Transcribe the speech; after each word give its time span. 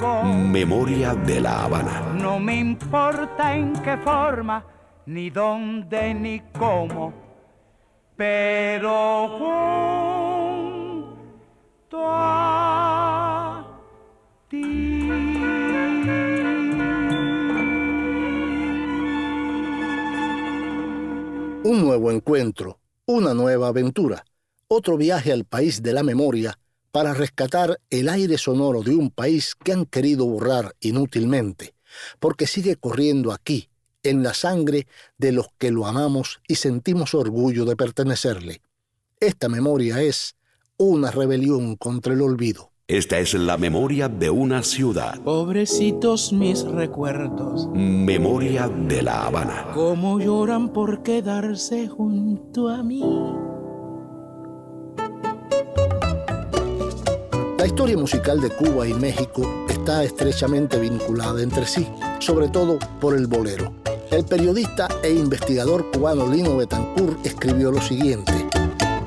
Memoria 0.00 1.14
de 1.14 1.42
la 1.42 1.64
Habana. 1.64 2.14
No 2.14 2.40
me 2.40 2.56
importa 2.56 3.54
en 3.54 3.74
qué 3.82 3.98
forma, 3.98 4.64
ni 5.04 5.28
dónde, 5.28 6.14
ni 6.14 6.40
cómo, 6.58 7.12
pero 8.16 9.28
junto 10.98 11.98
a 12.02 13.66
Un 21.62 21.82
nuevo 21.82 22.10
encuentro, 22.10 22.80
una 23.04 23.34
nueva 23.34 23.68
aventura, 23.68 24.24
otro 24.66 24.96
viaje 24.96 25.30
al 25.30 25.44
país 25.44 25.82
de 25.82 25.92
la 25.92 26.02
memoria 26.02 26.58
para 26.92 27.14
rescatar 27.14 27.80
el 27.90 28.08
aire 28.08 28.38
sonoro 28.38 28.82
de 28.82 28.94
un 28.94 29.10
país 29.10 29.54
que 29.54 29.72
han 29.72 29.86
querido 29.86 30.26
borrar 30.26 30.74
inútilmente, 30.80 31.74
porque 32.18 32.46
sigue 32.46 32.76
corriendo 32.76 33.32
aquí, 33.32 33.68
en 34.02 34.22
la 34.22 34.34
sangre 34.34 34.86
de 35.18 35.32
los 35.32 35.48
que 35.58 35.70
lo 35.70 35.86
amamos 35.86 36.40
y 36.48 36.54
sentimos 36.56 37.14
orgullo 37.14 37.64
de 37.64 37.76
pertenecerle. 37.76 38.62
Esta 39.20 39.48
memoria 39.48 40.00
es 40.00 40.36
una 40.78 41.10
rebelión 41.10 41.76
contra 41.76 42.14
el 42.14 42.22
olvido. 42.22 42.70
Esta 42.88 43.20
es 43.20 43.34
la 43.34 43.56
memoria 43.56 44.08
de 44.08 44.30
una 44.30 44.64
ciudad. 44.64 45.20
Pobrecitos 45.20 46.32
mis 46.32 46.62
recuerdos, 46.64 47.68
Memoria 47.72 48.68
de 48.68 49.02
la 49.02 49.26
Habana. 49.26 49.68
cómo 49.74 50.18
lloran 50.18 50.72
por 50.72 51.02
quedarse 51.02 51.86
junto 51.86 52.68
a 52.68 52.82
mí. 52.82 53.04
La 57.60 57.66
historia 57.66 57.98
musical 57.98 58.40
de 58.40 58.48
Cuba 58.48 58.88
y 58.88 58.94
México 58.94 59.66
está 59.68 60.02
estrechamente 60.02 60.78
vinculada 60.78 61.42
entre 61.42 61.66
sí, 61.66 61.86
sobre 62.18 62.48
todo 62.48 62.78
por 63.02 63.14
el 63.14 63.26
bolero. 63.26 63.74
El 64.10 64.24
periodista 64.24 64.88
e 65.02 65.12
investigador 65.12 65.90
cubano 65.90 66.26
Lino 66.26 66.56
Betancourt 66.56 67.18
escribió 67.26 67.70
lo 67.70 67.82
siguiente. 67.82 68.32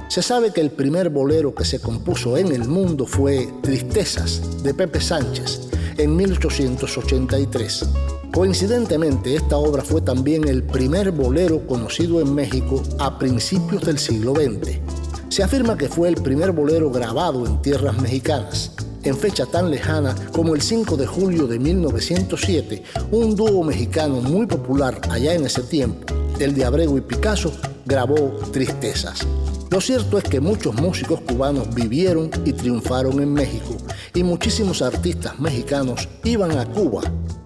Se 0.08 0.22
sabe 0.22 0.54
que 0.54 0.62
el 0.62 0.70
primer 0.70 1.10
bolero 1.10 1.56
que 1.56 1.66
se 1.66 1.82
compuso 1.82 2.38
en 2.38 2.52
el 2.52 2.68
mundo 2.68 3.08
fue 3.08 3.52
Tristezas, 3.64 4.62
de 4.62 4.76
Pepe 4.76 5.02
Sánchez, 5.02 5.70
en 5.98 6.16
1883. 6.16 7.86
Coincidentemente, 8.32 9.36
esta 9.36 9.58
obra 9.58 9.82
fue 9.82 10.02
también 10.02 10.48
el 10.48 10.62
primer 10.62 11.10
bolero 11.12 11.66
conocido 11.66 12.22
en 12.22 12.36
México 12.36 12.84
a 13.00 13.18
principios 13.18 13.84
del 13.84 13.98
siglo 13.98 14.36
XX. 14.36 14.93
Se 15.34 15.42
afirma 15.42 15.76
que 15.76 15.90
fue 15.90 16.10
el 16.10 16.22
primer 16.22 16.52
bolero 16.52 16.92
grabado 16.92 17.48
en 17.48 17.60
tierras 17.60 18.00
mexicanas. 18.00 18.70
En 19.02 19.18
fecha 19.18 19.48
tan 19.48 19.72
lejana 19.72 20.14
como 20.32 20.54
el 20.54 20.62
5 20.62 20.96
de 20.96 21.08
julio 21.08 21.48
de 21.48 21.58
1907, 21.58 22.84
un 23.10 23.36
dúo 23.36 23.64
mexicano 23.64 24.22
muy 24.22 24.46
popular 24.46 25.02
allá 25.10 25.34
en 25.34 25.48
ese 25.48 25.64
tiempo, 25.64 26.06
el 26.40 26.54
de 26.54 26.66
Abrego 26.66 27.00
y 27.00 27.02
Picasso, 27.02 27.52
grabó 27.84 28.42
Tristezas. 28.52 29.26
Lo 29.72 29.82
cierto 29.82 30.20
es 30.20 30.24
que 30.24 30.40
muchos 30.40 30.76
músicos 30.76 31.22
cubanos 31.22 31.74
vivieron 31.74 32.30
y 32.46 32.54
triunfaron 32.54 33.20
en 33.20 33.34
México 33.34 33.76
y 34.14 34.22
muchísimos 34.22 34.84
artistas 34.84 35.40
mexicanos 35.40 36.08
iban 36.26 36.60
a 36.60 36.68
Cuba 36.68 37.02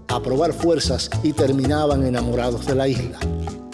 a 0.10 0.22
probar 0.22 0.52
fuerzas 0.52 1.10
y 1.24 1.32
terminaban 1.32 2.06
enamorados 2.06 2.66
de 2.66 2.76
la 2.76 2.90
isla. 2.90 3.18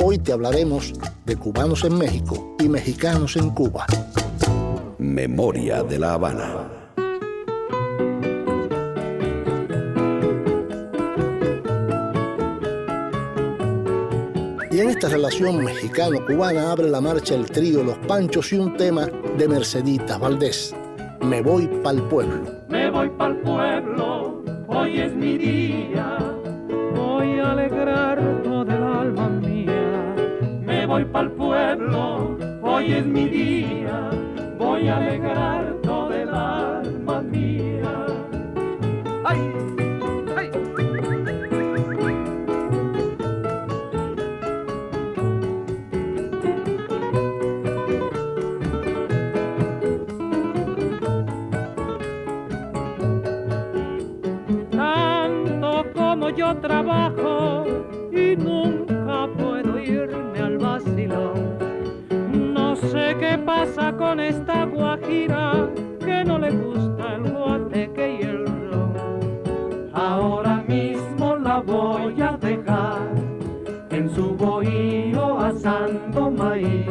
Hoy 0.06 0.18
te 0.18 0.34
hablaremos 0.34 0.92
de 1.26 1.38
cubanos 1.38 1.86
en 1.86 1.98
México 1.98 2.58
y 2.60 2.68
mexicanos 2.68 3.38
en 3.38 3.52
Cuba. 3.52 3.86
Memoria 4.98 5.82
de 5.82 5.98
la 5.98 6.16
Habana. 6.16 6.70
Y 14.70 14.80
en 14.82 14.90
esta 14.90 15.08
relación 15.08 15.64
mexicano-cubana 15.64 16.74
abre 16.74 16.90
la 16.90 17.00
marcha 17.00 17.36
el 17.36 17.46
trío 17.46 17.82
Los 17.82 17.98
Panchos 18.00 18.52
y 18.52 18.58
un 18.58 18.76
tema 18.76 19.08
de 19.38 19.48
Merceditas 19.48 20.20
Valdés. 20.20 20.76
Me 21.22 21.42
voy 21.42 21.66
pa'l 21.82 22.04
pueblo. 22.10 22.44
Me 22.68 22.90
voy 22.90 23.10
pa'l 23.12 23.38
pueblo, 23.38 24.44
hoy 24.68 25.00
es 25.00 25.16
mi 25.16 25.38
día. 25.38 26.33
Voy 30.94 31.06
pa'l 31.06 31.32
pueblo, 31.32 32.38
hoy 32.62 32.94
es 32.94 33.06
mi 33.06 33.28
día. 33.28 34.12
Voy 34.60 34.88
a 34.88 34.98
alegrar 34.98 35.76
toda 35.82 36.22
el 36.22 36.30
alma 36.30 37.20
mía. 37.22 37.73
Con 64.14 64.20
esta 64.20 64.66
guajira 64.66 65.68
que 66.06 66.24
no 66.24 66.38
le 66.38 66.52
gusta 66.52 67.16
el 67.16 67.32
guateque 67.32 68.20
y 68.20 68.22
el 68.22 68.46
ron. 68.46 68.94
Ahora 69.92 70.64
mismo 70.68 71.36
la 71.38 71.60
voy 71.62 72.22
a 72.22 72.38
dejar 72.38 73.08
en 73.90 74.14
su 74.14 74.36
bohío 74.36 75.40
asando 75.40 76.30
maíz. 76.30 76.86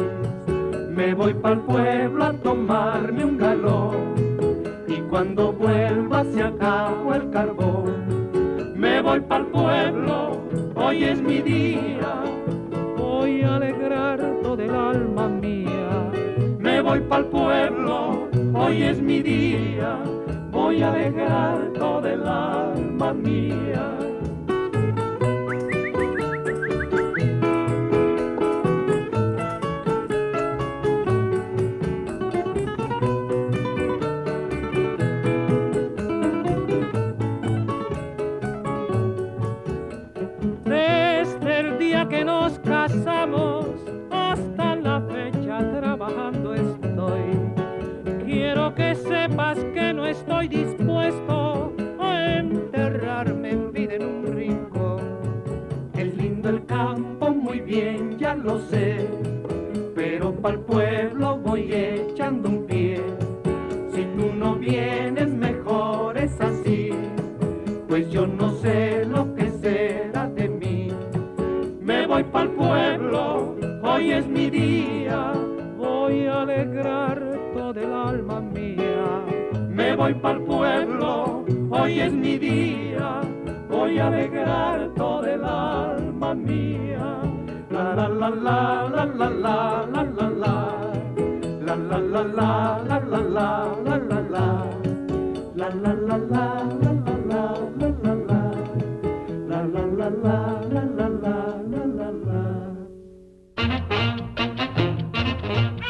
Me 0.89 1.13
voy 1.13 1.33
pa'l 1.35 1.61
pueblo 1.61 2.25
a 2.25 2.33
tomarme 2.33 3.23
un 3.23 3.37
galón 3.37 4.15
y 4.89 4.99
cuando 5.09 5.53
vuelva 5.53 6.25
se 6.25 6.43
acabó 6.43 7.13
el 7.13 7.29
carbón. 7.29 8.73
Me 8.75 9.01
voy 9.01 9.21
pa'l 9.21 9.45
pueblo, 9.45 10.41
hoy 10.75 11.05
es 11.05 11.21
mi 11.21 11.41
día, 11.41 12.02
voy 16.93 17.01
pa'l 17.09 17.25
pueblo, 17.25 18.29
hoy 18.53 18.83
es 18.83 19.01
mi 19.01 19.19
día, 19.23 19.97
voy 20.51 20.83
a 20.83 20.93
alegrar 20.93 21.73
todo 21.73 22.07
el 22.07 22.21
alma 22.27 23.13
mía. 23.15 23.72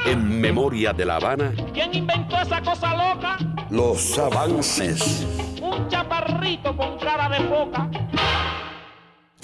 En 0.06 0.40
memoria 0.40 0.94
de 0.94 1.06
La 1.06 1.18
Habana. 1.18 1.54
¿Quién 1.74 1.94
inventó 1.94 2.40
esa 2.40 2.62
cosa 2.62 2.96
loca? 2.96 3.38
Los 3.70 4.18
avances. 4.18 5.28
Un 5.62 5.90
chaparrito 5.90 6.78
con 6.78 6.98
cara 7.00 7.28
de 7.28 7.44
foca. 7.48 7.90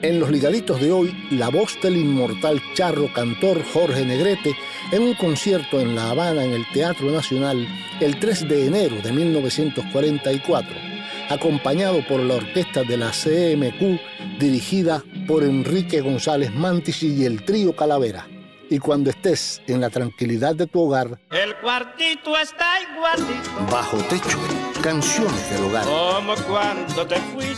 En 0.00 0.20
Los 0.20 0.30
Ligaditos 0.30 0.80
de 0.80 0.92
hoy, 0.92 1.12
la 1.30 1.48
voz 1.48 1.76
del 1.82 1.96
inmortal 1.96 2.62
charro 2.74 3.12
cantor 3.12 3.64
Jorge 3.72 4.04
Negrete 4.04 4.56
en 4.92 5.02
un 5.02 5.14
concierto 5.14 5.80
en 5.80 5.96
La 5.96 6.10
Habana 6.10 6.44
en 6.44 6.52
el 6.52 6.64
Teatro 6.72 7.10
Nacional 7.10 7.66
el 8.00 8.20
3 8.20 8.48
de 8.48 8.66
enero 8.66 8.96
de 9.02 9.12
1944 9.12 10.88
acompañado 11.28 12.06
por 12.06 12.20
la 12.20 12.36
orquesta 12.36 12.82
de 12.84 12.96
la 12.96 13.10
CMQ 13.10 14.38
dirigida 14.38 15.02
por 15.26 15.42
Enrique 15.42 16.00
González 16.00 16.54
Mantici 16.54 17.08
y 17.08 17.24
el 17.24 17.44
trío 17.44 17.74
Calavera. 17.74 18.26
Y 18.70 18.78
cuando 18.78 19.10
estés 19.10 19.62
en 19.66 19.80
la 19.80 19.88
tranquilidad 19.88 20.54
de 20.54 20.66
tu 20.66 20.82
hogar, 20.82 21.18
el 21.30 21.56
cuartito 21.56 22.36
está 22.36 22.66
igualito. 22.82 23.50
Bajo 23.70 23.96
techo, 24.04 24.38
canciones 24.82 25.50
del 25.50 25.64
hogar. 25.64 25.84
Como 25.86 26.34
cuando 26.46 27.06
te 27.06 27.16
fuiste. 27.16 27.57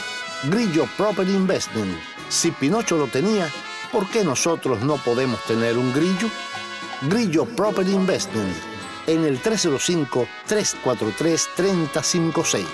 Grillo 0.49 0.87
Property 0.97 1.31
Investment. 1.35 1.95
Si 2.29 2.49
Pinocho 2.49 2.97
lo 2.97 3.05
tenía, 3.05 3.47
¿por 3.91 4.09
qué 4.09 4.23
nosotros 4.23 4.81
no 4.81 4.97
podemos 4.97 5.39
tener 5.45 5.77
un 5.77 5.93
grillo? 5.93 6.29
Grillo 7.03 7.45
Property 7.45 7.91
Investment 7.91 8.55
en 9.05 9.23
el 9.23 9.39
305 9.39 10.27
343 10.47 11.49
3056. 11.55 12.65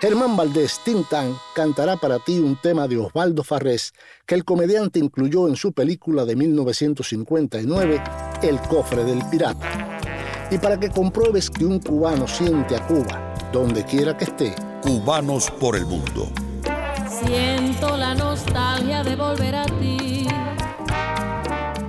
Germán 0.00 0.36
Valdés 0.36 0.80
Tintán 0.84 1.36
cantará 1.56 1.96
para 1.96 2.20
ti 2.20 2.38
un 2.38 2.54
tema 2.54 2.86
de 2.86 2.98
Osvaldo 2.98 3.42
Farrés 3.42 3.92
que 4.24 4.36
el 4.36 4.44
comediante 4.44 5.00
incluyó 5.00 5.48
en 5.48 5.56
su 5.56 5.72
película 5.72 6.24
de 6.24 6.36
1959, 6.36 8.00
El 8.42 8.60
cofre 8.60 9.04
del 9.04 9.22
pirata. 9.28 9.98
Y 10.52 10.58
para 10.58 10.78
que 10.78 10.90
compruebes 10.90 11.50
que 11.50 11.64
un 11.64 11.80
cubano 11.80 12.28
siente 12.28 12.76
a 12.76 12.86
Cuba, 12.86 13.34
donde 13.52 13.84
quiera 13.84 14.16
que 14.16 14.24
esté, 14.24 14.54
Cubanos 14.82 15.50
por 15.50 15.76
el 15.76 15.84
mundo. 15.84 16.32
Siento 17.24 17.96
la 17.96 18.14
nostalgia 18.14 19.02
de 19.02 19.14
volver 19.14 19.54
a 19.54 19.66
ti. 19.66 20.26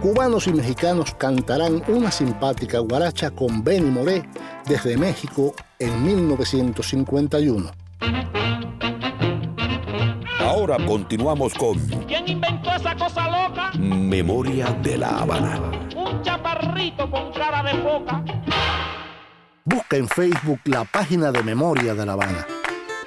Cubanos 0.02 0.48
y 0.48 0.54
mexicanos 0.54 1.14
cantarán 1.14 1.82
una 1.88 2.12
simpática 2.12 2.80
guaracha 2.80 3.32
con 3.32 3.64
Benny 3.64 3.92
Moré 3.92 4.28
desde 4.66 4.98
México 4.98 5.54
en 5.80 6.04
1951. 6.04 7.72
Ahora 10.40 10.78
continuamos 10.86 11.54
con 11.54 11.80
¿Quién 12.08 12.28
inventó 12.28 12.72
esa 12.76 12.96
cosa 12.96 13.30
loca? 13.30 13.72
Memoria 13.78 14.72
de 14.84 14.98
la 14.98 15.20
Habana. 15.20 15.62
Un 15.96 16.22
chaparrito 16.24 17.10
con 17.10 17.32
cara 17.32 17.64
de 17.64 17.82
foca. 17.82 18.24
Busca 19.64 19.96
en 19.96 20.10
Facebook 20.10 20.60
la 20.66 20.84
página 20.84 21.32
de 21.32 21.42
Memoria 21.44 21.94
de 21.94 22.06
la 22.06 22.14
Habana. 22.14 22.46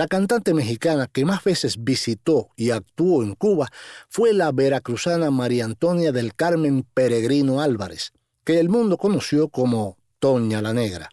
La 0.00 0.08
cantante 0.08 0.54
mexicana 0.54 1.08
que 1.12 1.26
más 1.26 1.44
veces 1.44 1.84
visitó 1.84 2.48
y 2.56 2.70
actuó 2.70 3.22
en 3.22 3.34
Cuba 3.34 3.68
fue 4.08 4.32
la 4.32 4.50
veracruzana 4.50 5.30
María 5.30 5.66
Antonia 5.66 6.10
del 6.10 6.34
Carmen 6.34 6.86
Peregrino 6.94 7.60
Álvarez, 7.60 8.12
que 8.42 8.60
el 8.60 8.70
mundo 8.70 8.96
conoció 8.96 9.50
como 9.50 9.98
Toña 10.18 10.62
la 10.62 10.72
Negra. 10.72 11.10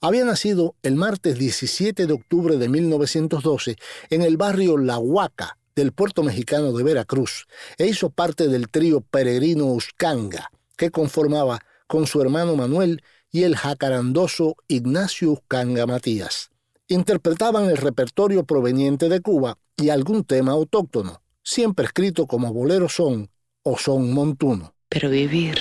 Había 0.00 0.24
nacido 0.24 0.74
el 0.82 0.96
martes 0.96 1.38
17 1.38 2.08
de 2.08 2.12
octubre 2.12 2.56
de 2.56 2.68
1912 2.68 3.76
en 4.10 4.22
el 4.22 4.36
barrio 4.36 4.78
La 4.78 4.98
Huaca, 4.98 5.56
del 5.76 5.92
puerto 5.92 6.24
mexicano 6.24 6.72
de 6.72 6.82
Veracruz 6.82 7.46
e 7.78 7.86
hizo 7.86 8.10
parte 8.10 8.48
del 8.48 8.68
trío 8.68 9.00
peregrino 9.00 9.66
Uscanga, 9.66 10.50
que 10.76 10.90
conformaba 10.90 11.60
con 11.86 12.08
su 12.08 12.20
hermano 12.20 12.56
Manuel 12.56 13.04
y 13.30 13.44
el 13.44 13.54
jacarandoso 13.54 14.56
Ignacio 14.66 15.30
Uscanga 15.30 15.86
Matías. 15.86 16.51
Interpretaban 16.92 17.70
el 17.70 17.78
repertorio 17.78 18.44
proveniente 18.44 19.08
de 19.08 19.22
Cuba 19.22 19.56
y 19.78 19.88
algún 19.88 20.24
tema 20.24 20.52
autóctono, 20.52 21.22
siempre 21.42 21.86
escrito 21.86 22.26
como 22.26 22.52
bolero 22.52 22.86
son 22.90 23.30
o 23.62 23.78
son 23.78 24.12
montuno. 24.12 24.74
Pero 24.90 25.08
vivir 25.08 25.58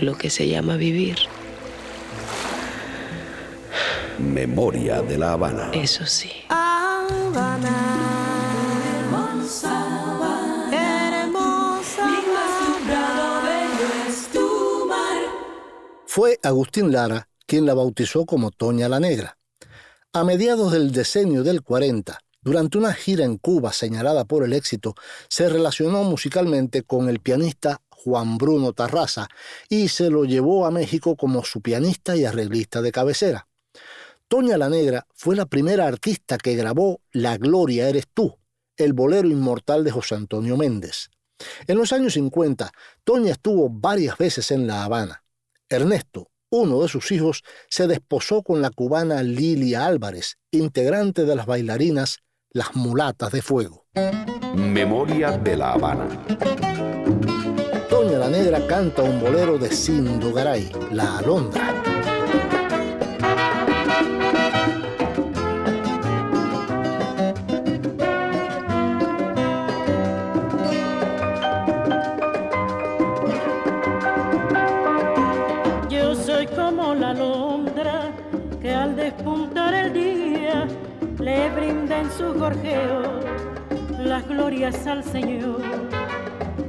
lo 0.00 0.16
que 0.16 0.30
se 0.30 0.48
llama 0.48 0.76
vivir. 0.76 1.18
Memoria 4.18 5.02
de 5.02 5.18
la 5.18 5.32
Habana. 5.32 5.70
Eso 5.74 6.06
sí. 6.06 6.30
Fue 16.06 16.38
Agustín 16.42 16.90
Lara 16.90 17.28
quien 17.46 17.66
la 17.66 17.74
bautizó 17.74 18.26
como 18.26 18.50
Toña 18.50 18.88
la 18.88 19.00
Negra. 19.00 19.38
A 20.12 20.24
mediados 20.24 20.72
del 20.72 20.92
decenio 20.92 21.42
del 21.42 21.62
40, 21.62 22.18
durante 22.40 22.78
una 22.78 22.92
gira 22.92 23.24
en 23.24 23.38
Cuba 23.38 23.72
señalada 23.72 24.24
por 24.26 24.44
el 24.44 24.52
éxito, 24.52 24.94
se 25.28 25.48
relacionó 25.48 26.04
musicalmente 26.04 26.82
con 26.82 27.08
el 27.08 27.20
pianista 27.20 27.80
Juan 27.88 28.36
Bruno 28.36 28.74
Tarraza 28.74 29.28
y 29.68 29.88
se 29.88 30.10
lo 30.10 30.24
llevó 30.24 30.66
a 30.66 30.70
México 30.70 31.16
como 31.16 31.42
su 31.42 31.62
pianista 31.62 32.16
y 32.16 32.26
arreglista 32.26 32.82
de 32.82 32.92
cabecera. 32.92 33.48
Toña 34.28 34.58
la 34.58 34.68
Negra 34.68 35.06
fue 35.14 35.36
la 35.36 35.46
primera 35.46 35.86
artista 35.86 36.36
que 36.38 36.54
grabó 36.54 37.00
La 37.12 37.38
Gloria 37.38 37.88
Eres 37.88 38.06
Tú, 38.12 38.38
el 38.76 38.92
bolero 38.92 39.28
inmortal 39.28 39.84
de 39.84 39.90
José 39.90 40.14
Antonio 40.14 40.56
Méndez. 40.56 41.08
En 41.66 41.78
los 41.78 41.92
años 41.92 42.12
50, 42.12 42.70
Toña 43.04 43.32
estuvo 43.32 43.68
varias 43.70 44.18
veces 44.18 44.50
en 44.50 44.66
La 44.66 44.84
Habana. 44.84 45.24
Ernesto, 45.68 46.30
uno 46.54 46.82
de 46.82 46.88
sus 46.88 47.10
hijos, 47.10 47.42
se 47.68 47.86
desposó 47.86 48.42
con 48.42 48.62
la 48.62 48.70
cubana 48.70 49.22
Lilia 49.22 49.86
Álvarez, 49.86 50.36
integrante 50.52 51.24
de 51.24 51.34
las 51.34 51.46
bailarinas 51.46 52.18
Las 52.50 52.76
Mulatas 52.76 53.32
de 53.32 53.42
Fuego. 53.42 53.86
Memoria 54.54 55.32
de 55.32 55.56
la 55.56 55.72
Habana. 55.72 56.08
Toña 57.90 58.18
la 58.18 58.28
Negra 58.28 58.66
canta 58.66 59.02
un 59.02 59.20
bolero 59.20 59.58
de 59.58 59.70
Sindo 59.70 60.32
Garay, 60.32 60.70
La 60.92 61.18
Alondra. 61.18 61.93
Su 82.16 82.32
gorjeo 82.34 83.02
las 83.98 84.26
glorias 84.28 84.86
al 84.86 85.02
Señor. 85.02 85.62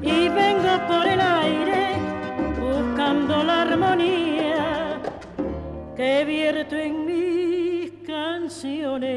Y 0.01 0.27
vengo 0.29 0.87
por 0.87 1.05
el 1.05 1.21
aire 1.21 1.97
buscando 2.59 3.43
la 3.43 3.61
armonía 3.63 5.01
que 5.95 6.25
vierto 6.25 6.75
en 6.75 7.05
mis 7.05 7.91
canciones, 8.07 9.13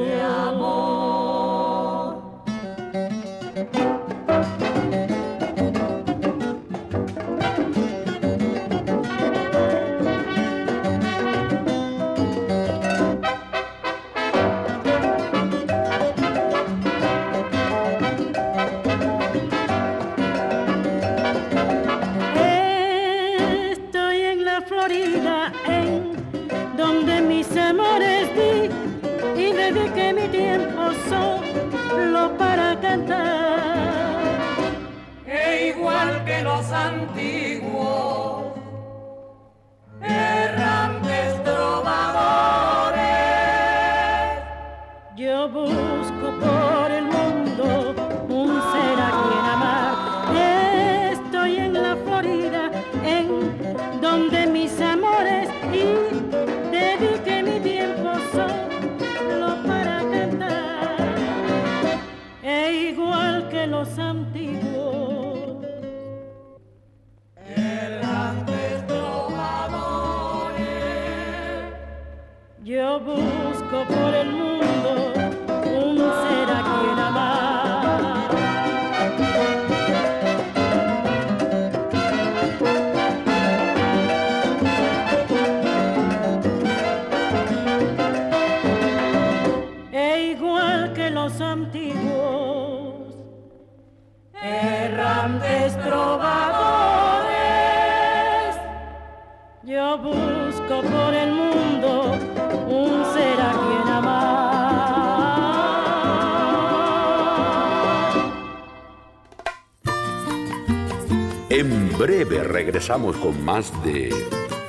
Regresamos 112.77 113.17
con 113.17 113.43
más 113.43 113.73
de 113.83 114.13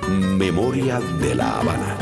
Memoria 0.08 0.98
de 1.20 1.34
la 1.34 1.58
Habana. 1.58 1.98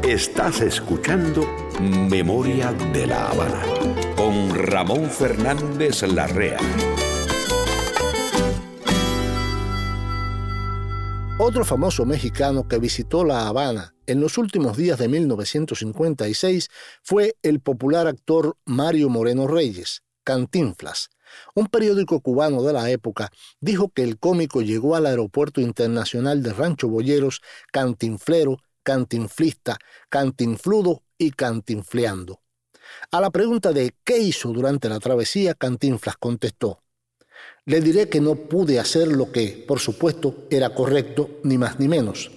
Estás 0.02 0.62
escuchando 0.62 1.47
Memoria 1.78 2.73
de 2.73 3.07
la 3.07 3.28
Habana 3.28 3.62
con 4.16 4.54
Ramón 4.54 5.11
Fernández 5.11 6.02
Larrea. 6.04 6.57
Otro 11.37 11.66
famoso 11.66 12.07
mexicano 12.07 12.66
que 12.66 12.78
visitó 12.78 13.25
La 13.25 13.47
Habana 13.47 13.95
en 14.07 14.21
los 14.21 14.38
últimos 14.38 14.78
días 14.78 14.99
de 14.99 15.09
1956 15.09 16.71
fue 17.02 17.37
el 17.43 17.61
popular 17.61 18.07
actor 18.07 18.57
Mario 18.64 19.11
Moreno 19.11 19.47
Reyes, 19.47 20.02
Cantinflas. 20.25 21.11
Un 21.54 21.66
periódico 21.66 22.21
cubano 22.21 22.62
de 22.62 22.73
la 22.73 22.90
época 22.90 23.31
dijo 23.61 23.90
que 23.90 24.02
el 24.02 24.19
cómico 24.19 24.62
llegó 24.62 24.97
al 24.97 25.07
aeropuerto 25.07 25.61
internacional 25.61 26.43
de 26.43 26.52
Rancho 26.52 26.88
Boyeros 26.88 27.43
cantinflero, 27.73 28.59
cantinflista, 28.83 29.78
cantinfludo 30.09 31.02
y 31.19 31.31
cantinfleando. 31.31 32.40
A 33.11 33.21
la 33.21 33.31
pregunta 33.31 33.73
de 33.73 33.95
qué 34.04 34.19
hizo 34.19 34.50
durante 34.50 34.88
la 34.88 35.00
travesía, 35.00 35.54
Cantinflas 35.54 36.16
contestó, 36.16 36.83
Le 37.64 37.81
diré 37.81 38.09
que 38.09 38.21
no 38.21 38.35
pude 38.35 38.78
hacer 38.78 39.09
lo 39.09 39.33
que, 39.33 39.64
por 39.66 39.81
supuesto, 39.81 40.47
era 40.50 40.75
correcto, 40.75 41.40
ni 41.43 41.59
más 41.59 41.78
ni 41.81 41.88
menos. 41.88 42.31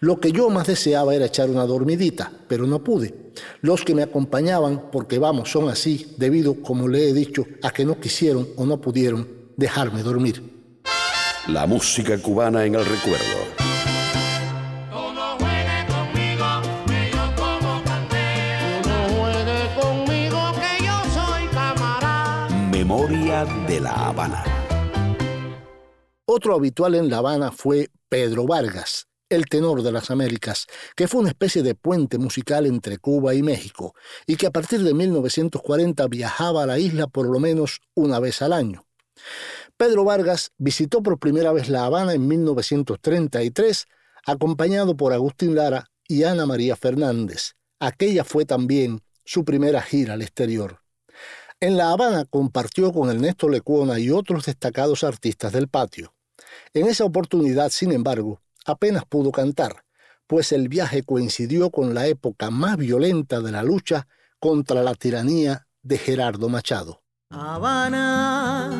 Lo 0.00 0.20
que 0.20 0.30
yo 0.30 0.50
más 0.50 0.66
deseaba 0.66 1.14
era 1.14 1.26
echar 1.26 1.48
una 1.48 1.64
dormidita, 1.64 2.30
pero 2.48 2.66
no 2.66 2.84
pude. 2.84 3.32
Los 3.62 3.82
que 3.82 3.94
me 3.94 4.02
acompañaban, 4.02 4.90
porque 4.90 5.18
vamos, 5.18 5.50
son 5.50 5.68
así, 5.68 6.14
debido, 6.18 6.62
como 6.62 6.86
le 6.88 7.08
he 7.08 7.14
dicho, 7.14 7.46
a 7.62 7.70
que 7.70 7.84
no 7.84 7.98
quisieron 7.98 8.46
o 8.56 8.66
no 8.66 8.80
pudieron 8.80 9.26
dejarme 9.56 10.02
dormir. 10.02 10.42
La 11.48 11.66
música 11.66 12.18
cubana 12.18 12.64
en 12.64 12.74
el 12.74 12.84
recuerdo. 12.84 13.24
Memoria 22.70 23.44
de 23.66 23.80
La 23.80 24.08
Habana. 24.08 24.44
Otro 26.26 26.54
habitual 26.54 26.96
en 26.96 27.08
La 27.08 27.18
Habana 27.18 27.50
fue 27.50 27.88
Pedro 28.08 28.46
Vargas, 28.46 29.06
el 29.28 29.46
tenor 29.46 29.82
de 29.82 29.92
las 29.92 30.10
Américas, 30.10 30.66
que 30.94 31.08
fue 31.08 31.20
una 31.20 31.30
especie 31.30 31.62
de 31.62 31.74
puente 31.74 32.18
musical 32.18 32.66
entre 32.66 32.98
Cuba 32.98 33.34
y 33.34 33.42
México, 33.42 33.94
y 34.26 34.36
que 34.36 34.46
a 34.46 34.50
partir 34.50 34.82
de 34.82 34.94
1940 34.94 36.06
viajaba 36.08 36.62
a 36.62 36.66
la 36.66 36.78
isla 36.78 37.06
por 37.06 37.26
lo 37.28 37.40
menos 37.40 37.80
una 37.94 38.20
vez 38.20 38.42
al 38.42 38.52
año. 38.52 38.86
Pedro 39.76 40.04
Vargas 40.04 40.52
visitó 40.58 41.02
por 41.02 41.18
primera 41.18 41.52
vez 41.52 41.68
La 41.68 41.84
Habana 41.84 42.14
en 42.14 42.26
1933, 42.26 43.86
acompañado 44.24 44.96
por 44.96 45.12
Agustín 45.12 45.54
Lara 45.54 45.90
y 46.08 46.22
Ana 46.22 46.46
María 46.46 46.76
Fernández. 46.76 47.52
Aquella 47.78 48.24
fue 48.24 48.44
también 48.44 49.02
su 49.24 49.44
primera 49.44 49.82
gira 49.82 50.14
al 50.14 50.22
exterior. 50.22 50.80
En 51.60 51.76
La 51.76 51.90
Habana 51.90 52.24
compartió 52.24 52.92
con 52.92 53.10
Ernesto 53.10 53.48
Lecuona 53.48 53.98
y 53.98 54.10
otros 54.10 54.46
destacados 54.46 55.04
artistas 55.04 55.52
del 55.52 55.68
patio. 55.68 56.14
En 56.74 56.86
esa 56.86 57.04
oportunidad, 57.04 57.70
sin 57.70 57.92
embargo, 57.92 58.40
apenas 58.66 59.04
pudo 59.04 59.32
cantar, 59.32 59.84
pues 60.26 60.52
el 60.52 60.68
viaje 60.68 61.02
coincidió 61.02 61.70
con 61.70 61.94
la 61.94 62.06
época 62.06 62.50
más 62.50 62.76
violenta 62.76 63.40
de 63.40 63.52
la 63.52 63.62
lucha 63.62 64.08
contra 64.38 64.82
la 64.82 64.94
tiranía 64.94 65.66
de 65.82 65.98
Gerardo 65.98 66.48
Machado. 66.48 67.02
Habana, 67.30 68.70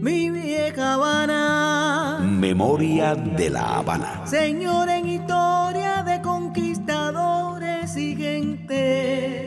mi 0.00 0.30
vieja 0.30 0.94
Habana. 0.94 2.20
Memoria 2.22 3.14
de 3.14 3.50
la 3.50 3.78
Habana. 3.78 4.26
Señor 4.26 4.88
en 4.88 5.08
historia 5.08 6.02
de 6.02 6.20
conquistadores 6.22 7.96
y 7.96 8.16
gente. 8.16 9.44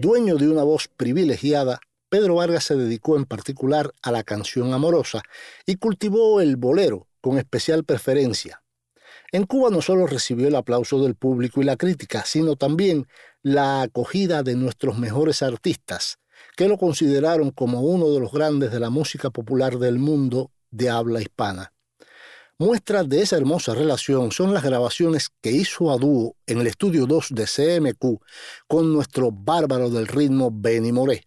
Dueño 0.00 0.36
de 0.36 0.48
una 0.48 0.62
voz 0.62 0.88
privilegiada, 0.88 1.78
Pedro 2.08 2.36
Vargas 2.36 2.64
se 2.64 2.76
dedicó 2.76 3.16
en 3.16 3.24
particular 3.24 3.92
a 4.02 4.12
la 4.12 4.22
canción 4.22 4.72
amorosa 4.72 5.22
y 5.66 5.76
cultivó 5.76 6.40
el 6.40 6.56
bolero 6.56 7.05
con 7.26 7.38
especial 7.38 7.82
preferencia. 7.82 8.62
En 9.32 9.46
Cuba 9.46 9.68
no 9.70 9.82
solo 9.82 10.06
recibió 10.06 10.46
el 10.46 10.54
aplauso 10.54 11.02
del 11.02 11.16
público 11.16 11.60
y 11.60 11.64
la 11.64 11.76
crítica, 11.76 12.24
sino 12.24 12.54
también 12.54 13.08
la 13.42 13.82
acogida 13.82 14.44
de 14.44 14.54
nuestros 14.54 14.96
mejores 14.96 15.42
artistas, 15.42 16.20
que 16.56 16.68
lo 16.68 16.78
consideraron 16.78 17.50
como 17.50 17.80
uno 17.80 18.12
de 18.12 18.20
los 18.20 18.30
grandes 18.30 18.70
de 18.70 18.78
la 18.78 18.90
música 18.90 19.30
popular 19.30 19.80
del 19.80 19.98
mundo 19.98 20.52
de 20.70 20.88
habla 20.88 21.20
hispana. 21.20 21.72
Muestras 22.60 23.08
de 23.08 23.22
esa 23.22 23.36
hermosa 23.36 23.74
relación 23.74 24.30
son 24.30 24.54
las 24.54 24.62
grabaciones 24.62 25.30
que 25.40 25.50
hizo 25.50 25.90
a 25.90 25.96
dúo 25.96 26.36
en 26.46 26.60
el 26.60 26.68
estudio 26.68 27.06
2 27.06 27.30
de 27.30 27.46
CMQ 27.46 28.22
con 28.68 28.92
nuestro 28.92 29.32
bárbaro 29.32 29.90
del 29.90 30.06
ritmo 30.06 30.50
Benny 30.52 30.92
Moré. 30.92 31.26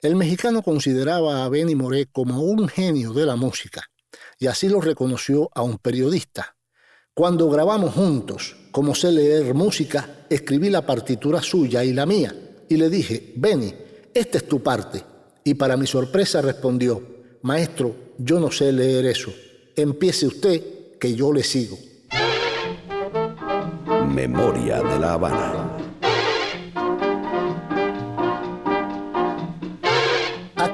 El 0.00 0.16
mexicano 0.16 0.62
consideraba 0.62 1.44
a 1.44 1.50
Benny 1.50 1.74
Moré 1.74 2.06
como 2.06 2.40
un 2.40 2.66
genio 2.66 3.12
de 3.12 3.26
la 3.26 3.36
música, 3.36 3.90
y 4.38 4.46
así 4.46 4.68
lo 4.68 4.80
reconoció 4.80 5.50
a 5.54 5.62
un 5.62 5.78
periodista. 5.78 6.56
Cuando 7.14 7.50
grabamos 7.50 7.94
juntos, 7.94 8.56
como 8.70 8.94
sé 8.94 9.10
leer 9.10 9.54
música, 9.54 10.26
escribí 10.30 10.70
la 10.70 10.86
partitura 10.86 11.42
suya 11.42 11.84
y 11.84 11.92
la 11.92 12.06
mía, 12.06 12.34
y 12.68 12.76
le 12.76 12.88
dije, 12.88 13.32
Benny, 13.36 13.74
esta 14.14 14.38
es 14.38 14.46
tu 14.46 14.62
parte. 14.62 15.02
Y 15.42 15.54
para 15.54 15.76
mi 15.76 15.86
sorpresa 15.86 16.40
respondió, 16.40 17.02
Maestro, 17.42 17.94
yo 18.18 18.38
no 18.38 18.50
sé 18.50 18.70
leer 18.72 19.06
eso. 19.06 19.32
Empiece 19.74 20.26
usted, 20.26 20.62
que 20.98 21.14
yo 21.14 21.32
le 21.32 21.42
sigo. 21.42 21.78
Memoria 24.08 24.82
de 24.82 24.98
la 24.98 25.12
Habana. 25.14 25.67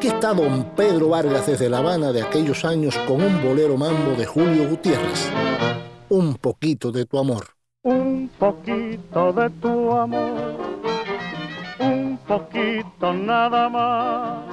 Aquí 0.04 0.12
está 0.12 0.34
don 0.34 0.64
Pedro 0.76 1.08
Vargas 1.08 1.46
desde 1.46 1.70
La 1.70 1.78
Habana 1.78 2.12
de 2.12 2.20
aquellos 2.20 2.66
años 2.66 2.94
con 3.08 3.22
un 3.22 3.42
bolero 3.42 3.78
mambo 3.78 4.10
de 4.18 4.26
Julio 4.26 4.68
Gutiérrez. 4.68 5.30
Un 6.10 6.34
poquito 6.34 6.92
de 6.92 7.06
tu 7.06 7.18
amor. 7.18 7.46
Un 7.84 8.30
poquito 8.38 9.32
de 9.32 9.48
tu 9.48 9.92
amor, 9.92 10.58
un 11.78 12.18
poquito 12.28 13.14
nada 13.14 13.70
más, 13.70 14.44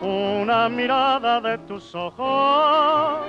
una 0.00 0.68
mirada 0.68 1.40
de 1.40 1.56
tus 1.66 1.94
ojos 1.94 3.26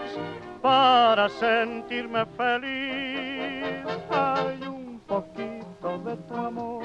para 0.61 1.29
sentirme 1.29 2.25
feliz. 2.35 3.85
Hay 4.09 4.67
un 4.67 4.99
poquito 5.07 5.99
de 6.03 6.17
tu 6.17 6.35
amor, 6.35 6.83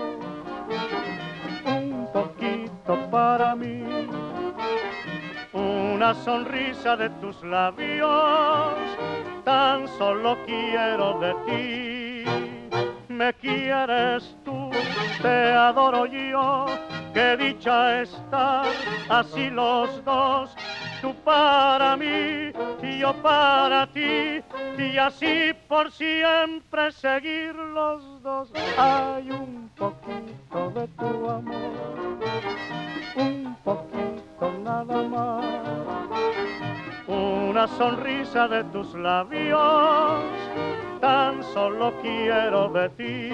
para 3.11 3.55
mí, 3.55 3.83
una 5.53 6.14
sonrisa 6.14 6.97
de 6.97 7.11
tus 7.11 7.42
labios, 7.42 8.75
tan 9.45 9.87
solo 9.99 10.37
quiero 10.47 11.18
de 11.21 11.35
ti. 11.47 12.41
Me 13.12 13.35
quieres 13.35 14.37
tú, 14.42 14.70
te 15.20 15.53
adoro 15.53 16.07
yo, 16.07 16.66
qué 17.12 17.37
dicha 17.37 18.01
estar 18.01 18.66
así 19.09 19.51
los 19.51 20.03
dos, 20.05 20.57
tú 21.03 21.14
para 21.22 21.96
mí 21.96 22.53
y 22.83 22.98
yo 22.98 23.12
para 23.22 23.87
ti, 23.88 24.42
y 24.79 24.98
así 24.98 25.53
por 25.68 25.92
siempre 25.92 26.90
seguir 26.90 27.55
los 27.55 28.22
dos. 28.22 28.51
Hay 28.79 29.31
un 29.31 29.70
poquito 29.77 30.70
de 30.70 30.88
tu 30.88 31.31
amor, 31.31 32.18
un 33.16 33.57
poquito 33.62 34.53
nada 34.64 35.03
más, 35.03 35.91
una 37.07 37.67
sonrisa 37.67 38.49
de 38.49 38.65
tus 38.65 38.95
labios, 38.95 40.23
tan 41.01 41.43
solo 41.53 41.93
quiero 42.01 42.69
de 42.69 42.88
ti. 42.91 43.33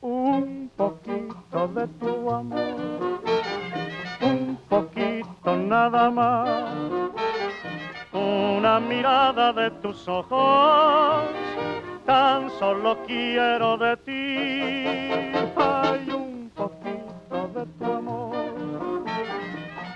Un 0.00 0.70
poquito 0.76 1.68
de 1.68 1.86
tu 2.00 2.15
nada 5.90 6.10
más, 6.10 6.48
una 8.12 8.80
mirada 8.80 9.52
de 9.52 9.70
tus 9.82 10.08
ojos, 10.08 11.22
tan 12.04 12.50
solo 12.58 12.98
quiero 13.06 13.76
de 13.76 13.96
ti. 13.98 15.42
Hay 15.56 16.10
un 16.10 16.50
poquito 16.56 17.48
de 17.54 17.66
tu 17.78 17.84
amor, 17.84 18.34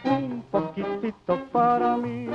un 0.04 0.44
poquitito 0.52 1.36
para 1.50 1.96
mí, 1.96 2.28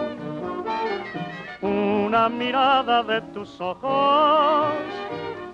una 1.61 2.27
mirada 2.27 3.03
de 3.03 3.21
tus 3.33 3.61
ojos 3.61 4.67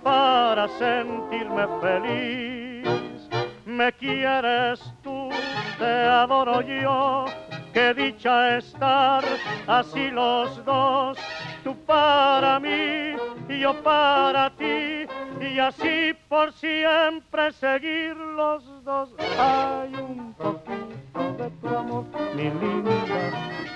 para 0.01 0.67
sentirme 0.79 1.67
feliz. 1.81 3.29
Me 3.65 3.93
quieres 3.93 4.79
tú, 5.03 5.29
te 5.77 5.85
adoro 5.85 6.61
yo, 6.61 7.25
qué 7.73 7.93
dicha 7.93 8.57
estar 8.57 9.23
así 9.67 10.10
los 10.12 10.63
dos, 10.65 11.17
tú 11.63 11.75
para 11.86 12.60
mí 12.60 13.15
y 13.49 13.60
yo 13.60 13.73
para 13.84 14.49
ti, 14.51 15.07
y 15.39 15.60
así 15.60 16.13
por 16.27 16.51
siempre 16.53 17.51
seguir 17.53 18.15
los 18.15 18.63
dos. 18.84 19.10
Hay 19.39 19.93
un 19.95 20.34
poquito 20.34 21.43
de 21.43 21.49
tu 21.62 21.67
amor, 21.77 22.05
mi 22.36 22.43
linda, 22.43 22.91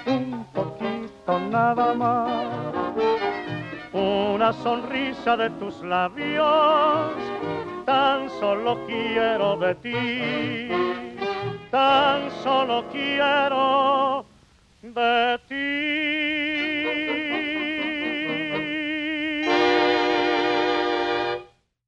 un 0.05 0.45
poquito 0.53 1.39
nada 1.51 1.93
más 1.93 2.65
una 3.95 4.51
sonrisa 4.51 5.37
de 5.37 5.49
tus 5.51 5.81
labios, 5.81 7.13
tan 7.85 8.29
solo 8.41 8.77
quiero 8.85 9.55
de 9.55 9.75
ti, 9.75 11.24
tan 11.75 12.31
solo 12.41 12.85
quiero 12.89 14.25
de 14.81 15.37
ti. 15.49 15.55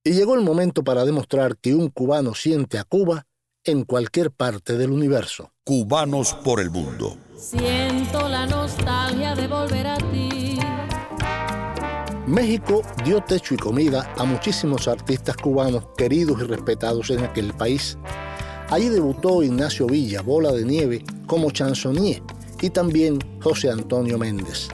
Y 0.04 0.12
llegó 0.12 0.36
el 0.36 0.42
momento 0.42 0.84
para 0.84 1.06
demostrar 1.06 1.56
que 1.56 1.74
un 1.74 1.90
cubano 1.90 2.34
siente 2.34 2.78
a 2.80 2.84
Cuba 2.84 3.28
en 3.64 3.86
cualquier 3.86 4.32
parte 4.32 4.78
del 4.78 4.92
universo. 4.92 5.52
Cubanos 5.64 6.34
por 6.34 6.60
el 6.60 6.70
mundo. 6.70 7.16
Siento 7.38 8.28
la 8.28 8.46
nostalgia 8.46 9.36
de 9.36 9.48
volver 9.48 9.88
a 9.88 9.98
ti. 9.98 10.60
México 12.26 12.82
dio 13.06 13.22
techo 13.22 13.54
y 13.54 13.58
comida 13.58 14.14
a 14.18 14.26
muchísimos 14.26 14.90
artistas 14.90 15.38
cubanos 15.38 15.86
queridos 15.98 16.42
y 16.42 16.44
respetados 16.44 17.10
en 17.10 17.24
aquel 17.24 17.54
país. 17.54 17.98
Allí 18.70 18.90
debutó 18.90 19.44
Ignacio 19.44 19.88
Villa, 19.88 20.22
Bola 20.22 20.52
de 20.52 20.66
Nieve, 20.66 21.06
como 21.26 21.52
chansonnier, 21.52 22.22
y 22.62 22.70
también 22.70 23.18
José 23.42 23.72
Antonio 23.72 24.18
Méndez. 24.18 24.68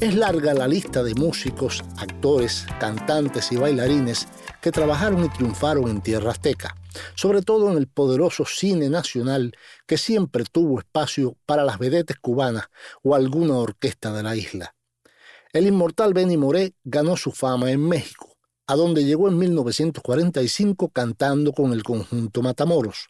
Es 0.00 0.14
larga 0.14 0.54
la 0.54 0.68
lista 0.68 1.02
de 1.02 1.14
músicos, 1.14 1.82
actores, 1.96 2.64
cantantes 2.78 3.50
y 3.50 3.56
bailarines 3.56 4.28
que 4.60 4.70
trabajaron 4.70 5.24
y 5.24 5.28
triunfaron 5.30 5.88
en 5.90 6.00
tierra 6.00 6.30
azteca, 6.30 6.76
sobre 7.16 7.42
todo 7.42 7.72
en 7.72 7.76
el 7.76 7.88
poderoso 7.88 8.44
cine 8.44 8.88
nacional 8.88 9.52
que 9.84 9.98
siempre 9.98 10.44
tuvo 10.44 10.78
espacio 10.78 11.36
para 11.44 11.64
las 11.64 11.78
vedetes 11.80 12.16
cubanas 12.18 12.66
o 13.02 13.16
alguna 13.16 13.56
orquesta 13.56 14.12
de 14.12 14.22
la 14.22 14.36
isla. 14.36 14.76
El 15.52 15.66
inmortal 15.66 16.14
Benny 16.14 16.36
Moré 16.36 16.74
ganó 16.84 17.16
su 17.16 17.32
fama 17.32 17.72
en 17.72 17.80
México, 17.80 18.36
a 18.68 18.76
donde 18.76 19.04
llegó 19.04 19.28
en 19.28 19.38
1945 19.38 20.88
cantando 20.90 21.52
con 21.52 21.72
el 21.72 21.82
conjunto 21.82 22.40
Matamoros. 22.40 23.08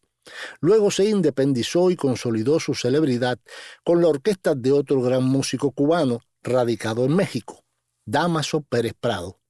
Luego 0.61 0.91
se 0.91 1.05
independizó 1.05 1.91
y 1.91 1.97
consolidó 1.97 2.61
su 2.61 2.75
celebridad 2.75 3.39
con 3.85 4.01
la 4.01 4.09
orquesta 4.09 4.55
de 4.55 4.73
otro 4.73 5.01
gran 5.01 5.25
músico 5.25 5.71
cubano 5.71 6.21
radicado 6.43 7.05
en 7.05 7.17
México, 7.17 7.65
Damaso 8.07 8.63
Pérez 8.63 8.95
Prado. 8.99 9.41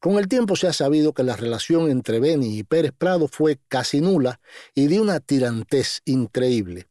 Con 0.00 0.18
el 0.18 0.28
tiempo 0.28 0.56
se 0.56 0.66
ha 0.66 0.72
sabido 0.72 1.14
que 1.14 1.22
la 1.22 1.36
relación 1.36 1.90
entre 1.90 2.20
Benny 2.20 2.58
y 2.58 2.62
Pérez 2.64 2.92
Prado 2.96 3.28
fue 3.28 3.58
casi 3.68 4.00
nula 4.00 4.40
y 4.74 4.86
de 4.86 5.00
una 5.00 5.20
tirantez 5.20 6.02
increíble, 6.04 6.88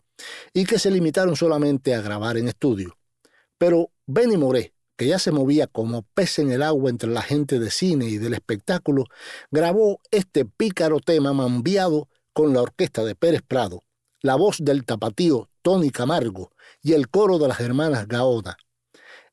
y 0.53 0.65
que 0.65 0.79
se 0.79 0.91
limitaron 0.91 1.35
solamente 1.35 1.93
a 1.93 2.01
grabar 2.01 2.37
en 2.37 2.47
estudio. 2.47 2.97
Pero 3.57 3.91
Benny 4.05 4.37
Moré, 4.37 4.73
que 4.97 5.07
ya 5.07 5.19
se 5.19 5.31
movía 5.31 5.67
como 5.67 6.03
pez 6.13 6.39
en 6.39 6.51
el 6.51 6.63
agua 6.63 6.89
entre 6.89 7.09
la 7.09 7.21
gente 7.21 7.59
de 7.59 7.69
cine 7.69 8.05
y 8.05 8.17
del 8.17 8.33
espectáculo, 8.33 9.05
grabó 9.51 9.99
este 10.11 10.45
pícaro 10.45 10.99
tema 10.99 11.33
mambiado 11.33 12.09
con 12.35 12.53
la 12.53 12.61
orquesta 12.61 13.05
de 13.05 13.15
Pérez 13.15 13.41
Prado, 13.47 13.83
la 14.21 14.35
voz 14.35 14.57
del 14.59 14.83
tapatío 14.83 15.49
Tony 15.61 15.89
Camargo 15.89 16.51
y 16.83 16.91
el 16.91 17.07
coro 17.09 17.39
de 17.39 17.47
las 17.47 17.61
hermanas 17.61 18.09
Gaona. 18.09 18.57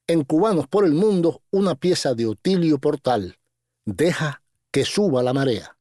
En 0.06 0.22
Cubanos 0.22 0.68
por 0.68 0.84
el 0.84 0.92
Mundo, 0.92 1.42
una 1.50 1.74
pieza 1.74 2.14
de 2.14 2.26
Otilio 2.26 2.78
Portal. 2.78 3.38
Deja 3.84 4.44
que 4.70 4.84
suba 4.84 5.24
la 5.24 5.32
marea. 5.32 5.76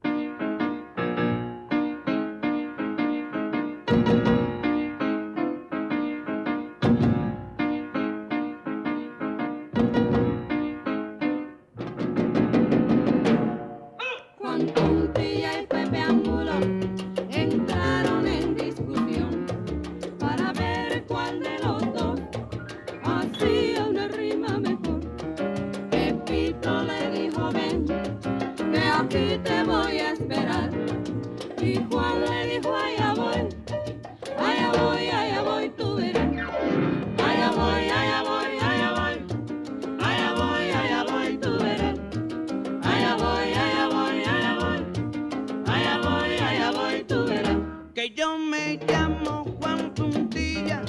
yo 48.15 48.37
me 48.37 48.79
llamo 48.87 49.45
Juan 49.59 49.93
Puntilla 49.93 50.81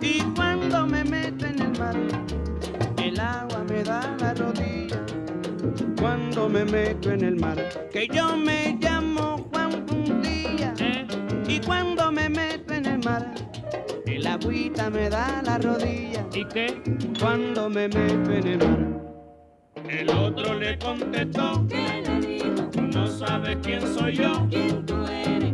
y 0.00 0.20
cuando 0.34 0.86
me 0.86 1.04
meto 1.04 1.46
en 1.46 1.60
el 1.60 1.78
mar, 1.78 1.96
el 3.02 3.20
agua 3.20 3.64
me 3.68 3.82
da 3.82 4.16
la 4.20 4.34
rodilla. 4.34 5.04
Cuando 5.98 6.48
me 6.48 6.64
meto 6.64 7.10
en 7.10 7.24
el 7.24 7.36
mar, 7.36 7.56
que 7.92 8.08
yo 8.08 8.36
me 8.36 8.76
llamo 8.80 9.48
Juan 9.52 9.86
Puntilla 9.86 10.74
y 11.46 11.60
cuando 11.60 12.12
me 12.12 12.28
meto 12.28 12.74
en 12.74 12.86
el 12.86 12.98
mar, 13.04 13.34
el 14.06 14.26
agüita 14.26 14.90
me 14.90 15.08
da 15.08 15.42
la 15.44 15.58
rodilla. 15.58 16.26
¿Y 16.32 16.44
qué? 16.46 16.82
Cuando 17.20 17.70
me 17.70 17.88
meto 17.88 18.32
en 18.32 18.46
el 18.46 18.58
mar. 18.58 18.86
El 19.88 20.10
otro 20.10 20.54
le 20.54 20.78
contestó 20.78 21.66
sabes 23.26 23.56
quién 23.62 23.82
soy 23.82 24.14
yo. 24.14 24.46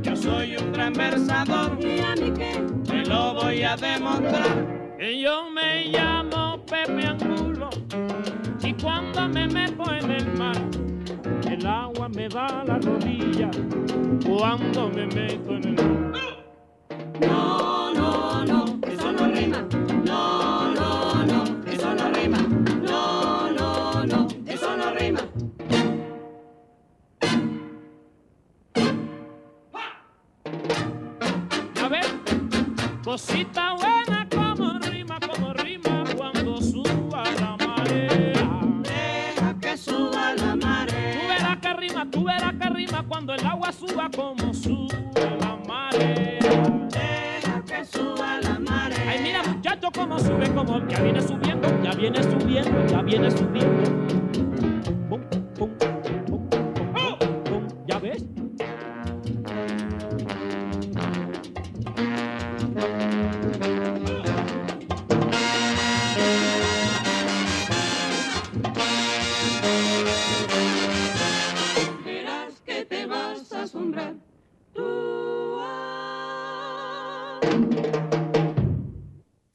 Yo 0.02 0.16
soy 0.16 0.56
un 0.56 0.72
gran 0.72 0.92
versador. 0.92 1.78
Te 1.78 3.04
lo 3.06 3.34
voy 3.34 3.62
a 3.62 3.76
demostrar. 3.76 4.96
Que 4.98 5.20
yo 5.20 5.50
me 5.50 5.86
llamo 5.86 6.64
Pepe 6.66 7.06
Angulo. 7.06 7.70
Y 8.62 8.72
cuando 8.74 9.28
me 9.28 9.46
meto 9.48 9.92
en 9.92 10.10
el 10.10 10.26
mar, 10.38 10.56
el 11.50 11.66
agua 11.66 12.08
me 12.08 12.28
da 12.28 12.64
la 12.66 12.78
rodilla. 12.78 13.50
Cuando 14.24 14.88
me 14.90 15.06
meto 15.06 15.52
en 15.52 15.64
el 15.64 16.10
mar. 16.10 17.91
Cosita 33.12 33.74
buena 33.74 34.26
como 34.30 34.78
rima, 34.78 35.18
como 35.20 35.52
rima 35.52 36.02
cuando 36.16 36.62
suba 36.62 37.24
la 37.38 37.58
marea. 37.58 38.48
Deja 38.82 39.54
que 39.60 39.76
suba 39.76 40.32
la 40.32 40.56
marea. 40.56 41.20
Tú 41.20 41.28
verás 41.28 41.58
que 41.58 41.72
rima, 41.74 42.10
tú 42.10 42.24
verás 42.24 42.54
que 42.54 42.70
rima 42.70 43.04
cuando 43.06 43.34
el 43.34 43.46
agua 43.46 43.70
suba 43.70 44.08
como 44.16 44.54
sube 44.54 44.96
la 45.40 45.58
marea. 45.68 46.38
Deja 46.88 47.62
que 47.66 47.84
suba 47.84 48.40
la 48.40 48.58
marea. 48.58 49.10
Ay, 49.10 49.20
mira 49.22 49.42
muchacho 49.42 49.90
como 49.94 50.18
sube, 50.18 50.50
como 50.54 50.78
ya 50.88 51.02
viene 51.02 51.20
subiendo, 51.20 51.82
ya 51.82 51.90
viene 51.90 52.22
subiendo, 52.22 52.86
ya 52.86 53.02
viene 53.02 53.30
subiendo. 53.30 54.22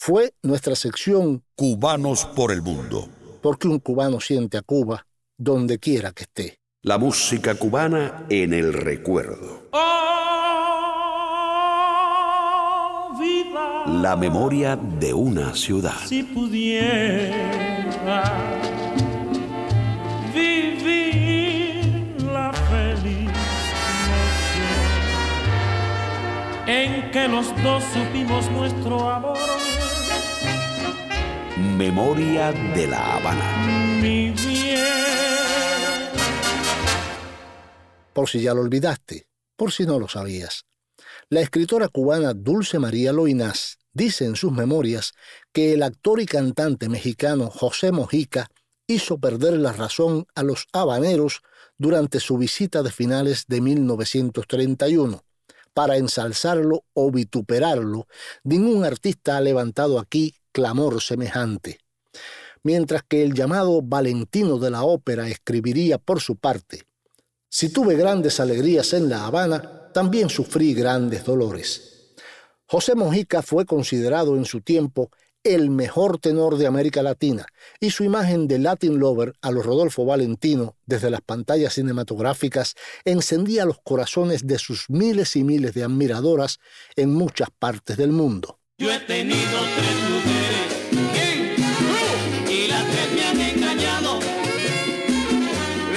Fue 0.07 0.31
nuestra 0.41 0.73
sección 0.77 1.43
Cubanos 1.57 2.23
por 2.27 2.53
el 2.53 2.61
Mundo. 2.61 3.09
Porque 3.41 3.67
un 3.67 3.79
cubano 3.79 4.21
siente 4.21 4.57
a 4.57 4.61
Cuba 4.61 5.05
donde 5.37 5.79
quiera 5.79 6.13
que 6.13 6.23
esté. 6.23 6.61
La 6.81 6.97
música 6.97 7.55
cubana 7.55 8.25
en 8.29 8.53
el 8.53 8.71
recuerdo. 8.71 9.67
Oh, 9.73 9.83
vida, 13.19 13.85
La 14.01 14.15
memoria 14.15 14.77
de 14.77 15.13
una 15.13 15.53
ciudad. 15.53 15.97
si 16.05 16.23
pudiera 16.23 17.35
vivir 20.33 22.15
la 22.31 22.53
feliz 22.53 23.29
noche 26.65 26.85
en 26.85 27.11
que 27.11 27.27
los 27.27 27.47
dos 27.61 27.83
supimos 27.93 28.49
nuestro 28.51 29.09
amor. 29.09 29.66
Memoria 31.57 32.51
de 32.51 32.87
La 32.87 33.15
Habana. 33.15 33.99
Mi 34.01 34.29
bien. 34.31 34.85
Por 38.13 38.29
si 38.29 38.41
ya 38.41 38.53
lo 38.53 38.61
olvidaste, 38.61 39.27
por 39.55 39.71
si 39.71 39.85
no 39.85 39.99
lo 39.99 40.07
sabías. 40.07 40.65
La 41.29 41.41
escritora 41.41 41.87
cubana 41.87 42.33
Dulce 42.35 42.77
María 42.77 43.11
Loinás 43.11 43.79
dice 43.91 44.25
en 44.25 44.35
sus 44.35 44.51
memorias 44.51 45.13
que 45.51 45.73
el 45.73 45.81
actor 45.81 46.21
y 46.21 46.27
cantante 46.27 46.89
mexicano 46.89 47.49
José 47.49 47.91
Mojica 47.91 48.49
hizo 48.85 49.17
perder 49.17 49.53
la 49.53 49.73
razón 49.73 50.27
a 50.35 50.43
los 50.43 50.67
habaneros 50.73 51.41
durante 51.77 52.19
su 52.19 52.37
visita 52.37 52.83
de 52.83 52.91
finales 52.91 53.45
de 53.47 53.61
1931. 53.61 55.23
Para 55.73 55.97
ensalzarlo 55.97 56.85
o 56.93 57.11
vituperarlo, 57.11 58.07
ningún 58.43 58.83
artista 58.83 59.37
ha 59.37 59.41
levantado 59.41 59.99
aquí 59.99 60.35
clamor 60.57 61.03
semejante. 61.03 61.77
Mientras 62.63 63.03
que 63.07 63.21
el 63.21 63.35
llamado 63.35 63.83
Valentino 63.83 64.57
de 64.57 64.71
la 64.71 64.81
ópera 64.81 65.27
escribiría 65.27 65.99
por 65.99 66.19
su 66.19 66.35
parte, 66.35 66.87
si 67.47 67.69
tuve 67.69 67.95
grandes 67.95 68.39
alegrías 68.39 68.91
en 68.93 69.07
La 69.07 69.27
Habana, 69.27 69.91
también 69.93 70.29
sufrí 70.29 70.73
grandes 70.73 71.23
dolores. 71.23 72.15
José 72.65 72.95
Mojica 72.95 73.43
fue 73.43 73.67
considerado 73.67 74.35
en 74.35 74.45
su 74.45 74.61
tiempo 74.61 75.11
el 75.43 75.69
mejor 75.69 76.17
tenor 76.17 76.57
de 76.57 76.65
América 76.65 77.03
Latina 77.03 77.45
y 77.79 77.91
su 77.91 78.03
imagen 78.03 78.47
de 78.47 78.57
Latin 78.57 78.97
Lover 78.97 79.33
a 79.43 79.51
los 79.51 79.63
Rodolfo 79.63 80.05
Valentino 80.05 80.75
desde 80.87 81.11
las 81.11 81.21
pantallas 81.21 81.73
cinematográficas 81.73 82.73
encendía 83.05 83.63
los 83.65 83.77
corazones 83.83 84.47
de 84.47 84.57
sus 84.57 84.89
miles 84.89 85.35
y 85.35 85.43
miles 85.43 85.75
de 85.75 85.83
admiradoras 85.83 86.57
en 86.95 87.13
muchas 87.13 87.49
partes 87.51 87.95
del 87.95 88.11
mundo. 88.11 88.57
Yo 88.79 88.91
he 88.91 88.99
tenido 88.99 89.57
tres 89.75 89.95
mujeres 90.07 90.67
y 92.47 92.67
las 92.67 92.85
tres 92.85 93.11
me 93.11 93.23
han 93.23 93.41
engañado. 93.41 94.19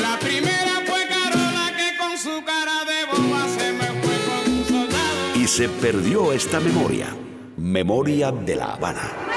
La 0.01 0.19
primera 0.19 0.81
fue 0.87 1.07
Carola 1.07 1.73
que 1.77 1.99
con 1.99 2.17
su 2.17 2.43
cara 2.43 2.87
de 2.87 3.05
boba 3.05 3.47
se 3.49 3.73
me 3.75 3.85
fue 3.85 4.17
con 4.25 4.53
un 4.55 4.65
soldado. 4.65 5.37
Y 5.37 5.47
se 5.47 5.69
perdió 5.69 6.33
esta 6.33 6.59
memoria, 6.59 7.15
memoria 7.59 8.33
de 8.33 8.57
La 8.57 8.73
Habana. 8.73 9.30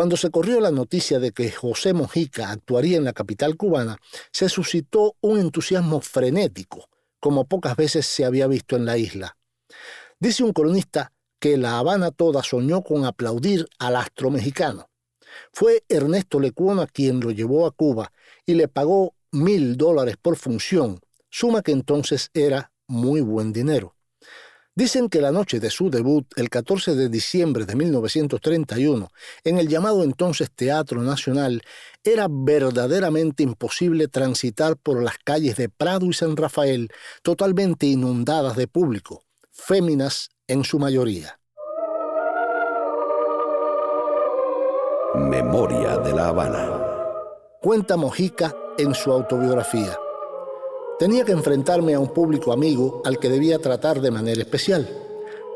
Cuando 0.00 0.16
se 0.16 0.30
corrió 0.30 0.60
la 0.60 0.70
noticia 0.70 1.18
de 1.18 1.32
que 1.32 1.50
José 1.50 1.92
Mojica 1.92 2.50
actuaría 2.50 2.96
en 2.96 3.04
la 3.04 3.12
capital 3.12 3.58
cubana, 3.58 3.98
se 4.32 4.48
suscitó 4.48 5.14
un 5.20 5.38
entusiasmo 5.38 6.00
frenético, 6.00 6.88
como 7.20 7.44
pocas 7.44 7.76
veces 7.76 8.06
se 8.06 8.24
había 8.24 8.46
visto 8.46 8.76
en 8.76 8.86
la 8.86 8.96
isla. 8.96 9.36
Dice 10.18 10.42
un 10.42 10.54
cronista 10.54 11.12
que 11.38 11.58
La 11.58 11.78
Habana 11.78 12.12
toda 12.12 12.42
soñó 12.42 12.80
con 12.80 13.04
aplaudir 13.04 13.68
al 13.78 13.94
astro 13.94 14.30
mexicano. 14.30 14.88
Fue 15.52 15.84
Ernesto 15.86 16.40
Lecuona 16.40 16.86
quien 16.86 17.20
lo 17.20 17.30
llevó 17.30 17.66
a 17.66 17.70
Cuba 17.70 18.10
y 18.46 18.54
le 18.54 18.68
pagó 18.68 19.14
mil 19.32 19.76
dólares 19.76 20.16
por 20.16 20.36
función, 20.36 20.98
suma 21.28 21.60
que 21.60 21.72
entonces 21.72 22.30
era 22.32 22.72
muy 22.86 23.20
buen 23.20 23.52
dinero. 23.52 23.94
Dicen 24.74 25.08
que 25.08 25.20
la 25.20 25.32
noche 25.32 25.58
de 25.58 25.68
su 25.68 25.90
debut, 25.90 26.26
el 26.36 26.48
14 26.48 26.94
de 26.94 27.08
diciembre 27.08 27.66
de 27.66 27.74
1931, 27.74 29.10
en 29.42 29.58
el 29.58 29.68
llamado 29.68 30.04
entonces 30.04 30.50
Teatro 30.54 31.02
Nacional, 31.02 31.62
era 32.04 32.28
verdaderamente 32.30 33.42
imposible 33.42 34.06
transitar 34.06 34.76
por 34.76 35.02
las 35.02 35.18
calles 35.18 35.56
de 35.56 35.68
Prado 35.68 36.06
y 36.06 36.12
San 36.12 36.36
Rafael 36.36 36.88
totalmente 37.22 37.86
inundadas 37.86 38.56
de 38.56 38.68
público, 38.68 39.24
féminas 39.50 40.30
en 40.46 40.62
su 40.64 40.78
mayoría. 40.78 41.40
Memoria 45.16 45.98
de 45.98 46.12
la 46.12 46.28
Habana. 46.28 46.80
Cuenta 47.60 47.96
Mojica 47.96 48.54
en 48.78 48.94
su 48.94 49.10
autobiografía. 49.10 49.98
Tenía 51.00 51.24
que 51.24 51.32
enfrentarme 51.32 51.94
a 51.94 51.98
un 51.98 52.08
público 52.08 52.52
amigo 52.52 53.00
al 53.06 53.18
que 53.18 53.30
debía 53.30 53.58
tratar 53.58 54.02
de 54.02 54.10
manera 54.10 54.42
especial. 54.42 54.86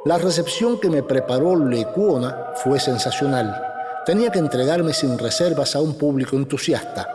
La 0.06 0.16
recepción 0.16 0.80
que 0.80 0.88
me 0.88 1.02
preparó 1.02 1.54
Lecuona 1.54 2.52
fue 2.54 2.80
sensacional. 2.80 3.62
Tenía 4.06 4.32
que 4.32 4.38
entregarme 4.38 4.94
sin 4.94 5.18
reservas 5.18 5.76
a 5.76 5.82
un 5.82 5.98
público 5.98 6.34
entusiasta. 6.34 7.06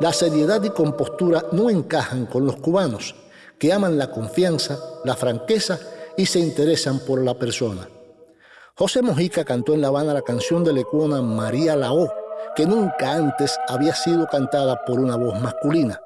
La 0.00 0.12
seriedad 0.12 0.60
y 0.64 0.70
compostura 0.70 1.44
no 1.52 1.70
encajan 1.70 2.26
con 2.26 2.44
los 2.44 2.56
cubanos, 2.56 3.14
que 3.56 3.72
aman 3.72 3.96
la 3.96 4.10
confianza, 4.10 4.76
la 5.04 5.14
franqueza 5.14 5.78
y 6.16 6.26
se 6.26 6.40
interesan 6.40 6.98
por 6.98 7.22
la 7.22 7.34
persona. 7.34 7.88
José 8.74 9.00
Mojica 9.00 9.44
cantó 9.44 9.74
en 9.74 9.80
La 9.82 9.88
Habana 9.88 10.12
la 10.12 10.22
canción 10.22 10.64
de 10.64 10.72
Lecuona 10.72 11.22
María 11.22 11.76
Lao, 11.76 12.12
que 12.56 12.66
nunca 12.66 13.12
antes 13.12 13.56
había 13.68 13.94
sido 13.94 14.26
cantada 14.26 14.84
por 14.84 14.98
una 14.98 15.14
voz 15.14 15.40
masculina. 15.40 16.00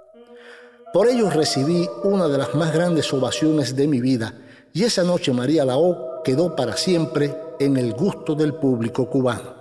Por 0.95 1.09
ello 1.09 1.29
recibí 1.29 1.91
una 2.05 2.29
de 2.29 2.39
las 2.39 2.55
más 2.55 2.73
grandes 2.73 3.13
ovaciones 3.13 3.75
de 3.75 3.89
mi 3.89 4.01
vida 4.01 4.33
y 4.73 4.85
esa 4.85 5.03
noche 5.03 5.33
María 5.33 5.65
Lao 5.65 6.23
quedó 6.23 6.55
para 6.55 6.77
siempre 6.77 7.35
en 7.59 7.77
el 7.77 7.95
gusto 7.95 8.37
del 8.37 8.55
público 8.55 9.11
cubano. 9.11 9.57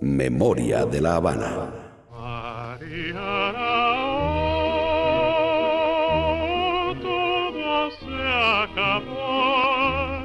Memoria 0.00 0.84
de 0.84 1.00
la 1.00 1.14
Habana. 1.14 1.83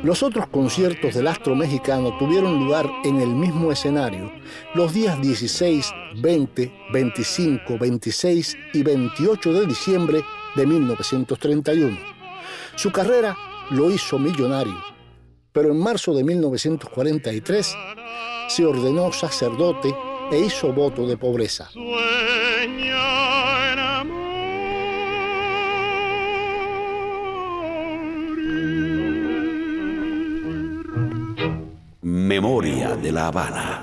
Los 0.02 0.24
otros 0.24 0.48
conciertos 0.48 1.14
del 1.14 1.28
astro 1.28 1.56
mexicano 1.56 2.18
tuvieron 2.18 2.58
lugar 2.58 2.90
en 3.04 3.20
el 3.20 3.28
mismo 3.28 3.70
escenario 3.70 4.32
los 4.74 4.94
días 4.94 5.22
16, 5.22 5.94
20, 6.22 6.72
25, 6.94 7.78
26 7.78 8.58
y 8.74 8.84
28 8.84 9.54
de 9.54 9.66
diciembre 9.66 10.24
de 10.56 10.66
1931. 10.66 11.98
Su 12.76 12.94
carrera 12.94 13.36
lo 13.72 13.92
hizo 13.92 14.18
millonario, 14.18 14.82
pero 15.52 15.72
en 15.72 15.80
marzo 15.80 16.14
de 16.14 16.24
1943 16.24 17.76
se 18.48 18.66
ordenó 18.66 19.12
sacerdote 19.12 19.94
e 20.32 20.40
hizo 20.40 20.72
voto 20.72 21.06
de 21.08 21.18
pobreza. 21.18 21.70
Memoria 32.30 32.96
de 32.96 33.12
la 33.12 33.26
Habana. 33.26 33.82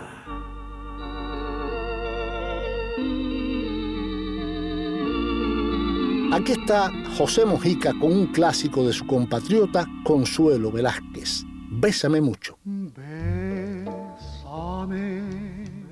Aquí 6.33 6.53
está 6.53 6.93
José 7.19 7.45
Mojica 7.45 7.93
con 8.01 8.13
un 8.13 8.27
clásico 8.29 8.87
de 8.87 8.93
su 8.93 9.05
compatriota 9.05 9.85
Consuelo 10.05 10.71
Velázquez. 10.71 11.43
Bésame 11.73 12.21
mucho. 12.21 12.57
Bésame, 12.65 13.83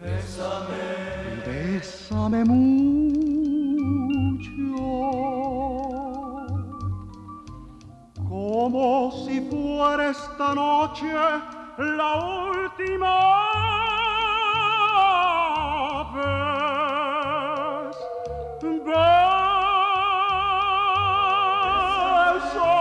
bésame, 0.00 1.42
bésame 1.44 2.44
mucho. 2.44 3.74
Como 8.28 9.10
si 9.26 9.40
fuera 9.40 10.10
esta 10.10 10.54
noche 10.54 11.08
la 11.78 12.14
última 12.50 13.10
vez. 16.14 17.96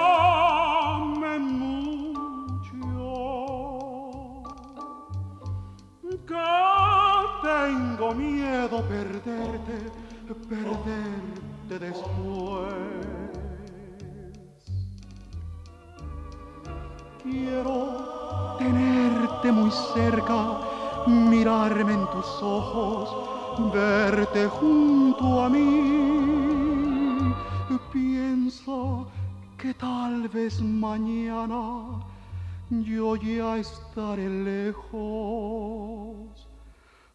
Bésame 0.03 1.39
mucho, 1.39 2.83
que 6.27 6.49
tengo 7.41 8.07
miedo 8.13 8.77
perderte, 8.87 9.77
perderte 10.49 11.75
después. 11.79 12.73
Quiero 17.23 18.12
tenerte 18.63 19.51
muy 19.51 19.71
cerca, 19.93 20.59
mirarme 21.07 21.93
en 21.93 22.05
tus 22.11 22.29
ojos, 22.41 23.09
verte 23.73 24.47
junto 24.47 25.43
a 25.43 25.49
mí. 25.49 27.33
Pienso 27.91 29.07
que 29.57 29.73
tal 29.73 30.29
vez 30.29 30.61
mañana 30.61 31.63
yo 32.69 33.15
ya 33.17 33.57
estaré 33.57 34.29
lejos, 34.29 34.87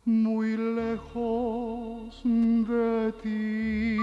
muy 0.04 0.56
lejos 0.56 2.22
de 2.24 3.12
ti. 3.22 3.98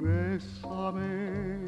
Bésame, 0.00 1.67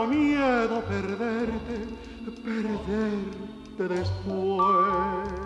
Tengo 0.00 0.06
miedo 0.06 0.82
perderte, 0.82 1.88
perderte 2.44 3.88
después. 3.94 5.39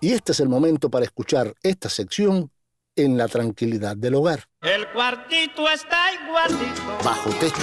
Y 0.00 0.12
este 0.12 0.32
es 0.32 0.40
el 0.40 0.48
momento 0.48 0.90
para 0.90 1.04
escuchar 1.04 1.54
esta 1.62 1.88
sección 1.88 2.50
en 2.96 3.16
la 3.16 3.28
tranquilidad 3.28 3.96
del 3.96 4.14
hogar. 4.14 4.44
El 4.62 4.88
cuartito 4.92 5.68
está 5.68 6.12
igualito. 6.14 6.98
Bajo 7.04 7.30
techo, 7.30 7.62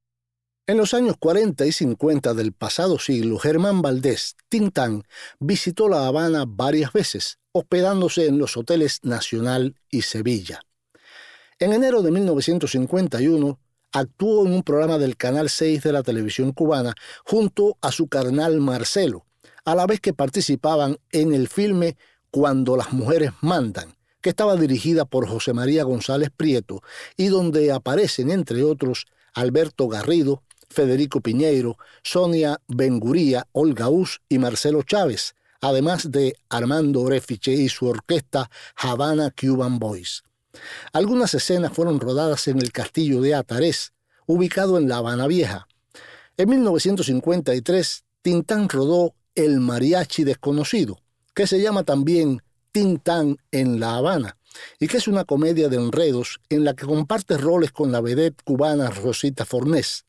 En 0.67 0.77
los 0.77 0.95
años 0.95 1.17
40 1.19 1.67
y 1.67 1.73
50 1.73 2.35
del 2.35 2.53
pasado 2.53 2.99
siglo, 2.99 3.39
Germán 3.39 3.83
Valdés, 3.83 4.37
Tintán, 4.49 5.03
visitó 5.39 5.89
La 5.89 6.07
Habana 6.07 6.45
varias 6.47 6.93
veces, 6.93 7.39
hospedándose 7.53 8.27
en 8.27 8.39
los 8.39 8.57
hoteles 8.57 8.99
Nacional 9.03 9.77
y 9.91 10.03
Sevilla. 10.03 10.61
En 11.59 11.73
enero 11.73 12.03
de 12.03 12.11
1951, 12.11 13.59
actuó 13.93 14.47
en 14.47 14.55
un 14.55 14.63
programa 14.63 14.99
del 14.99 15.17
Canal 15.17 15.51
6 15.51 15.83
de 15.83 15.93
la 15.93 16.03
televisión 16.03 16.53
cubana 16.53 16.95
junto 17.25 17.77
a 17.81 17.93
su 17.93 18.09
carnal 18.09 18.59
Marcelo, 18.61 19.27
a 19.65 19.77
la 19.77 19.87
vez 19.87 20.01
que 20.01 20.13
participaban 20.13 20.99
en 21.11 21.35
el 21.35 21.49
filme 21.49 21.97
Cuando 22.31 22.77
las 22.77 22.93
mujeres 22.93 23.33
mandan, 23.43 23.95
que 24.23 24.31
estaba 24.31 24.57
dirigida 24.57 25.05
por 25.05 25.29
José 25.29 25.53
María 25.53 25.85
González 25.85 26.31
Prieto 26.35 26.83
y 27.17 27.27
donde 27.27 27.73
aparecen, 27.73 28.31
entre 28.31 28.63
otros, 28.63 29.07
Alberto 29.35 29.89
Garrido, 29.89 30.43
Federico 30.71 31.21
Piñeiro, 31.21 31.77
Sonia 32.03 32.61
Benguría, 32.69 33.47
Olga 33.53 33.89
Us 33.91 34.23
y 34.29 34.39
Marcelo 34.39 34.83
Chávez, 34.85 35.35
además 35.61 36.11
de 36.11 36.37
Armando 36.49 37.03
Orefiche 37.03 37.53
y 37.53 37.69
su 37.69 37.87
orquesta 37.87 38.51
Havana 38.77 39.31
Cuban 39.39 39.79
Boys. 39.79 40.23
Algunas 40.93 41.35
escenas 41.35 41.73
fueron 41.73 42.01
rodadas 42.01 42.49
en 42.49 42.59
el 42.59 42.73
castillo 42.73 43.21
de 43.21 43.35
Atarés, 43.35 43.93
ubicado 44.27 44.79
en 44.79 44.89
La 44.89 44.99
Habana 44.99 45.27
Vieja. 45.27 45.67
En 46.37 46.49
1953, 46.49 48.05
Tintán 48.23 48.69
rodó 48.69 49.15
El 49.35 49.61
Mariachi 49.61 50.25
Desconocido, 50.25 50.99
que 51.35 51.47
se 51.47 51.61
llama 51.61 51.85
también 51.85 52.43
Tintán 52.73 53.37
en 53.51 53.79
La 53.81 53.97
Habana, 53.97 54.39
y 54.81 54.89
que 54.89 54.97
es 54.97 55.07
una 55.07 55.25
comedia 55.25 55.69
de 55.69 55.77
enredos 55.77 56.41
en 56.49 56.65
la 56.65 56.75
que 56.75 56.87
comparte 56.87 57.37
roles 57.37 57.71
con 57.71 57.93
la 57.93 58.01
vedette 58.01 58.43
cubana 58.43 58.91
Rosita 58.91 59.45
Fornés. 59.45 60.07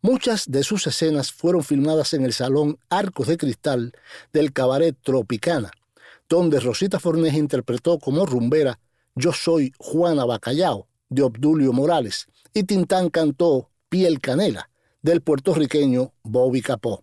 Muchas 0.00 0.50
de 0.50 0.62
sus 0.62 0.86
escenas 0.86 1.32
fueron 1.32 1.62
filmadas 1.62 2.14
en 2.14 2.24
el 2.24 2.32
Salón 2.32 2.78
Arcos 2.88 3.26
de 3.26 3.36
Cristal 3.36 3.92
del 4.32 4.52
Cabaret 4.52 4.96
Tropicana, 5.02 5.70
donde 6.28 6.60
Rosita 6.60 7.00
Fornés 7.00 7.34
interpretó 7.34 7.98
como 7.98 8.24
rumbera 8.24 8.78
yo 9.16 9.32
soy 9.32 9.72
Juana 9.78 10.24
Bacallao, 10.24 10.86
de 11.08 11.22
Obdulio 11.22 11.72
Morales, 11.72 12.28
y 12.54 12.62
Tintán 12.62 13.10
cantó 13.10 13.68
Piel 13.88 14.20
Canela, 14.20 14.70
del 15.02 15.20
puertorriqueño 15.20 16.12
Bobby 16.22 16.62
Capó. 16.62 17.02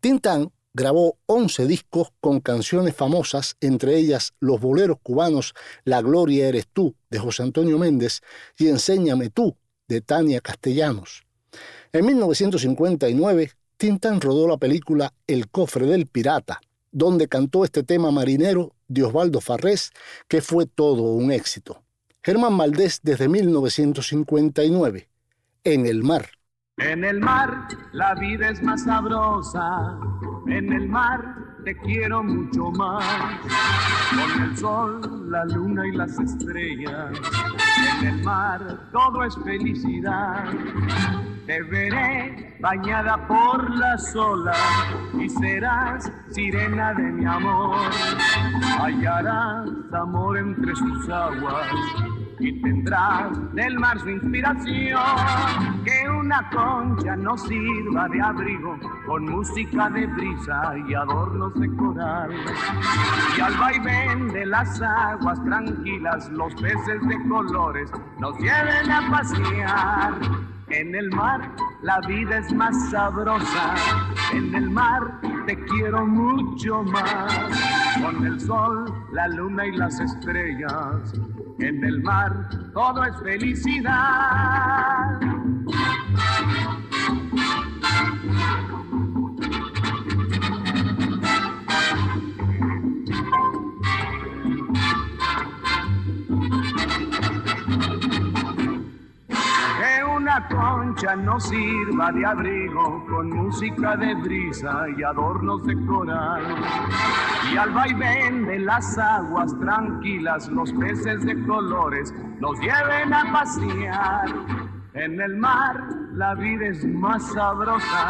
Tintán 0.00 0.50
grabó 0.78 1.18
11 1.26 1.66
discos 1.66 2.12
con 2.20 2.38
canciones 2.38 2.94
famosas, 2.94 3.56
entre 3.60 3.96
ellas 3.96 4.32
los 4.38 4.60
boleros 4.60 4.98
cubanos 5.02 5.54
La 5.82 6.00
Gloria 6.00 6.46
Eres 6.46 6.68
Tú, 6.72 6.94
de 7.10 7.18
José 7.18 7.42
Antonio 7.42 7.78
Méndez, 7.78 8.20
y 8.56 8.68
Enséñame 8.68 9.28
Tú, 9.28 9.56
de 9.88 10.00
Tania 10.00 10.40
Castellanos. 10.40 11.24
En 11.92 12.06
1959, 12.06 13.50
Tintán 13.76 14.20
rodó 14.20 14.46
la 14.46 14.56
película 14.56 15.12
El 15.26 15.48
cofre 15.48 15.84
del 15.86 16.06
pirata, 16.06 16.60
donde 16.92 17.26
cantó 17.26 17.64
este 17.64 17.82
tema 17.82 18.12
marinero 18.12 18.72
de 18.86 19.02
Osvaldo 19.02 19.40
Farrés, 19.40 19.90
que 20.28 20.42
fue 20.42 20.66
todo 20.66 21.02
un 21.02 21.32
éxito. 21.32 21.82
Germán 22.22 22.52
Maldés 22.52 23.00
desde 23.02 23.28
1959, 23.28 25.08
En 25.64 25.86
el 25.86 26.04
mar. 26.04 26.37
En 26.78 27.02
el 27.02 27.20
mar 27.20 27.66
la 27.92 28.14
vida 28.14 28.50
es 28.50 28.62
más 28.62 28.84
sabrosa, 28.84 29.98
en 30.46 30.72
el 30.72 30.88
mar 30.88 31.34
te 31.64 31.76
quiero 31.76 32.22
mucho 32.22 32.70
más. 32.70 33.04
Con 34.10 34.42
el 34.42 34.56
sol, 34.56 35.30
la 35.30 35.44
luna 35.46 35.86
y 35.88 35.92
las 35.92 36.16
estrellas, 36.20 37.18
en 38.00 38.06
el 38.06 38.22
mar 38.22 38.60
todo 38.92 39.24
es 39.24 39.36
felicidad. 39.44 40.44
Te 41.46 41.62
veré 41.62 42.56
bañada 42.60 43.26
por 43.26 43.76
las 43.76 44.14
olas 44.14 44.56
y 45.18 45.28
serás 45.28 46.12
sirena 46.30 46.94
de 46.94 47.02
mi 47.02 47.26
amor. 47.26 47.76
Hallarás 48.78 49.68
amor 49.92 50.38
entre 50.38 50.76
sus 50.76 51.08
aguas 51.08 51.66
y 52.40 52.60
tendrás 52.62 53.54
del 53.54 53.78
mar 53.78 53.98
su 54.00 54.10
inspiración. 54.10 55.00
Que 55.84 56.08
una 56.08 56.48
concha 56.50 57.16
nos 57.16 57.42
sirva 57.42 58.08
de 58.08 58.20
abrigo 58.20 58.78
con 59.06 59.24
música 59.24 59.90
de 59.90 60.06
brisa 60.06 60.74
y 60.88 60.94
adornos 60.94 61.54
de 61.54 61.74
coral. 61.76 62.30
Y 63.36 63.40
al 63.40 63.56
vaivén 63.56 64.28
de 64.28 64.46
las 64.46 64.80
aguas 64.80 65.42
tranquilas, 65.44 66.30
los 66.30 66.54
peces 66.56 67.00
de 67.08 67.28
colores 67.28 67.90
nos 68.18 68.36
lleven 68.38 68.90
a 68.90 69.10
pasear. 69.10 70.14
En 70.70 70.94
el 70.94 71.10
mar 71.10 71.50
la 71.82 72.00
vida 72.00 72.38
es 72.38 72.52
más 72.52 72.90
sabrosa, 72.90 73.74
en 74.32 74.54
el 74.54 74.68
mar 74.68 75.20
te 75.46 75.56
quiero 75.64 76.06
mucho 76.06 76.82
más. 76.82 77.32
Con 78.02 78.26
el 78.26 78.40
sol, 78.40 78.92
la 79.12 79.28
luna 79.28 79.66
y 79.66 79.72
las 79.76 79.98
estrellas, 80.00 81.14
en 81.58 81.84
el 81.84 82.02
mar 82.02 82.32
todo 82.72 83.04
es 83.04 83.16
felicidad. 83.22 85.20
Noche 100.76 101.16
nos 101.16 101.44
sirva 101.44 102.12
de 102.12 102.26
abrigo 102.26 103.04
con 103.06 103.30
música 103.30 103.96
de 103.96 104.14
brisa 104.14 104.86
y 104.96 105.02
adornos 105.02 105.64
de 105.64 105.74
coral. 105.86 106.42
Y 107.52 107.56
al 107.56 107.70
vaivén 107.70 108.46
de 108.46 108.58
las 108.60 108.98
aguas 108.98 109.58
tranquilas 109.60 110.48
los 110.48 110.72
peces 110.72 111.24
de 111.24 111.42
colores 111.46 112.12
nos 112.40 112.58
lleven 112.60 113.12
a 113.12 113.32
pasear. 113.32 114.26
En 114.94 115.20
el 115.20 115.36
mar 115.36 115.76
la 116.14 116.34
vida 116.34 116.66
es 116.66 116.84
más 116.84 117.22
sabrosa, 117.32 118.08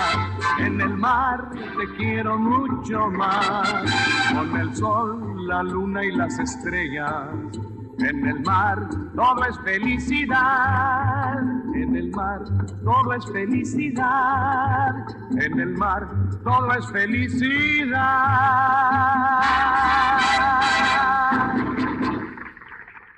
en 0.58 0.80
el 0.80 0.96
mar 0.96 1.50
te 1.50 1.96
quiero 1.96 2.38
mucho 2.38 3.08
más. 3.10 3.74
Con 4.32 4.56
el 4.60 4.74
sol, 4.74 5.46
la 5.46 5.62
luna 5.62 6.04
y 6.04 6.12
las 6.12 6.38
estrellas 6.38 7.28
en 8.00 8.26
el 8.26 8.40
mar 8.40 8.88
todo 9.14 9.44
es 9.44 9.58
felicidad. 9.64 11.38
En 11.74 11.96
el 11.96 12.10
mar 12.10 12.44
todo 12.84 13.12
es 13.14 13.24
felicidad. 13.32 14.94
En 15.40 15.60
el 15.60 15.70
mar 15.76 16.08
todo 16.44 16.72
es 16.72 16.86
felicidad. 16.90 17.98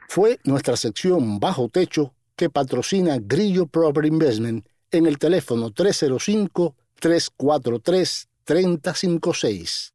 Fue 0.08 0.40
nuestra 0.44 0.76
sección 0.76 1.38
Bajo 1.38 1.68
Techo 1.68 2.14
que 2.34 2.50
patrocina 2.50 3.18
Grillo 3.20 3.66
Property 3.66 4.08
Investment 4.08 4.66
en 4.90 5.06
el 5.06 5.18
teléfono 5.18 5.70
305 5.70 6.74
343 6.98 8.28
3056. 8.44 9.94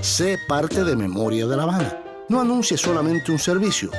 Sé 0.00 0.36
parte 0.48 0.82
de 0.82 0.96
Memoria 0.96 1.46
de 1.46 1.56
la 1.56 1.62
Habana. 1.62 1.96
No 2.28 2.40
anuncies 2.40 2.80
solamente 2.80 3.30
un 3.30 3.38
servicio. 3.38 3.92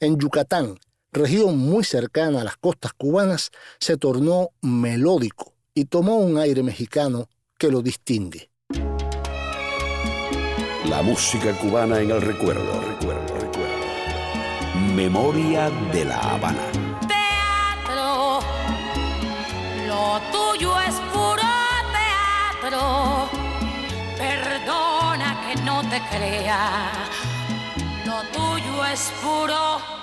En 0.00 0.18
Yucatán, 0.18 0.78
región 1.12 1.58
muy 1.58 1.84
cercana 1.84 2.40
a 2.40 2.44
las 2.44 2.56
costas 2.56 2.92
cubanas, 2.92 3.50
se 3.78 3.96
tornó 3.96 4.50
melódico 4.60 5.54
y 5.74 5.86
tomó 5.86 6.16
un 6.16 6.38
aire 6.38 6.62
mexicano 6.62 7.28
que 7.56 7.70
lo 7.70 7.82
distingue. 7.82 8.50
La 10.86 11.02
música 11.02 11.56
cubana 11.58 12.00
en 12.00 12.10
el 12.10 12.20
recuerdo, 12.20 12.80
recuerdo, 12.80 13.34
recuerdo. 13.38 13.70
Memoria 14.94 15.70
de 15.92 16.04
la 16.04 16.18
Habana. 16.18 16.66
Teatro, 17.06 18.40
lo 19.86 20.20
tuyo 20.32 20.80
es 20.80 21.09
Perdona 24.16 25.28
que 25.44 25.60
no 25.62 25.80
te 25.82 26.00
crea, 26.10 26.92
lo 28.06 28.22
tuyo 28.32 28.84
es 28.86 29.12
puro 29.20 30.00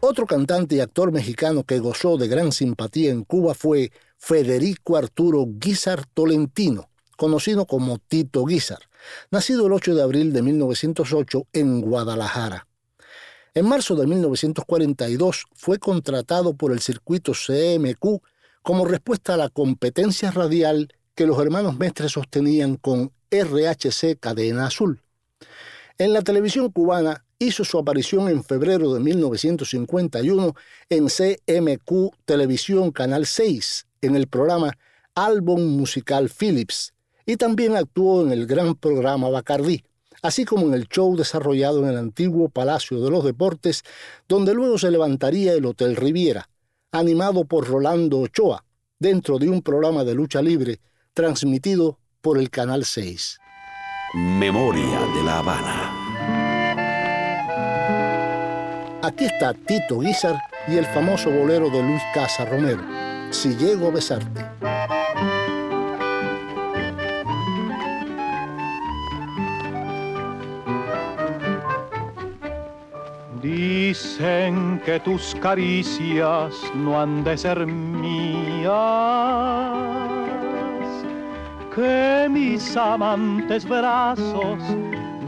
Otro 0.00 0.26
cantante 0.26 0.76
y 0.76 0.80
actor 0.80 1.10
mexicano 1.12 1.64
que 1.64 1.80
gozó 1.80 2.16
de 2.16 2.28
gran 2.28 2.52
simpatía 2.52 3.10
en 3.10 3.24
Cuba 3.24 3.52
fue 3.52 3.90
Federico 4.16 4.96
Arturo 4.96 5.44
Guizar 5.46 6.06
Tolentino, 6.14 6.88
conocido 7.16 7.66
como 7.66 7.98
Tito 7.98 8.44
Guizar, 8.44 8.78
nacido 9.30 9.66
el 9.66 9.72
8 9.72 9.94
de 9.96 10.02
abril 10.02 10.32
de 10.32 10.42
1908 10.42 11.48
en 11.52 11.80
Guadalajara. 11.80 12.67
En 13.54 13.66
marzo 13.66 13.96
de 13.96 14.06
1942 14.06 15.46
fue 15.54 15.78
contratado 15.78 16.54
por 16.54 16.72
el 16.72 16.80
circuito 16.80 17.32
CMQ 17.32 18.22
como 18.62 18.84
respuesta 18.84 19.34
a 19.34 19.38
la 19.38 19.48
competencia 19.48 20.30
radial 20.30 20.88
que 21.14 21.26
los 21.26 21.40
hermanos 21.40 21.78
Mestres 21.78 22.12
sostenían 22.12 22.76
con 22.76 23.10
RHC 23.30 24.18
Cadena 24.20 24.66
Azul. 24.66 25.02
En 25.96 26.12
la 26.12 26.22
televisión 26.22 26.70
cubana 26.70 27.24
hizo 27.38 27.64
su 27.64 27.78
aparición 27.78 28.28
en 28.28 28.44
febrero 28.44 28.94
de 28.94 29.00
1951 29.00 30.54
en 30.90 31.06
CMQ 31.06 32.14
Televisión 32.24 32.92
Canal 32.92 33.26
6 33.26 33.86
en 34.02 34.16
el 34.16 34.28
programa 34.28 34.76
Álbum 35.14 35.76
Musical 35.76 36.28
Philips 36.28 36.92
y 37.26 37.36
también 37.36 37.76
actuó 37.76 38.22
en 38.22 38.32
el 38.32 38.46
gran 38.46 38.74
programa 38.74 39.28
Bacardí, 39.28 39.84
así 40.22 40.44
como 40.44 40.66
en 40.66 40.74
el 40.74 40.88
show 40.88 41.16
desarrollado 41.16 41.80
en 41.80 41.90
el 41.90 41.96
antiguo 41.96 42.48
Palacio 42.48 43.00
de 43.00 43.10
los 43.10 43.24
Deportes, 43.24 43.82
donde 44.28 44.54
luego 44.54 44.78
se 44.78 44.90
levantaría 44.90 45.52
el 45.52 45.66
Hotel 45.66 45.96
Riviera, 45.96 46.48
animado 46.92 47.44
por 47.44 47.66
Rolando 47.66 48.20
Ochoa, 48.20 48.64
dentro 48.98 49.38
de 49.38 49.48
un 49.48 49.62
programa 49.62 50.04
de 50.04 50.14
lucha 50.14 50.42
libre 50.42 50.80
transmitido 51.14 51.98
por 52.20 52.38
el 52.38 52.50
Canal 52.50 52.84
6. 52.84 53.38
Memoria 54.14 55.00
de 55.14 55.22
la 55.22 55.38
Habana. 55.38 56.08
Aquí 59.02 59.26
está 59.26 59.54
Tito 59.54 60.00
Guizar 60.00 60.36
y 60.66 60.76
el 60.76 60.86
famoso 60.86 61.30
bolero 61.30 61.70
de 61.70 61.82
Luis 61.82 62.02
Casa 62.12 62.44
Romero, 62.44 62.82
Si 63.30 63.56
llego 63.56 63.88
a 63.88 63.90
besarte. 63.90 64.97
Dicen 73.42 74.80
que 74.84 74.98
tus 74.98 75.34
caricias 75.36 76.54
no 76.74 77.00
han 77.00 77.22
de 77.22 77.38
ser 77.38 77.64
mías, 77.66 78.68
que 81.72 82.26
mis 82.28 82.76
amantes 82.76 83.64
brazos 83.64 84.58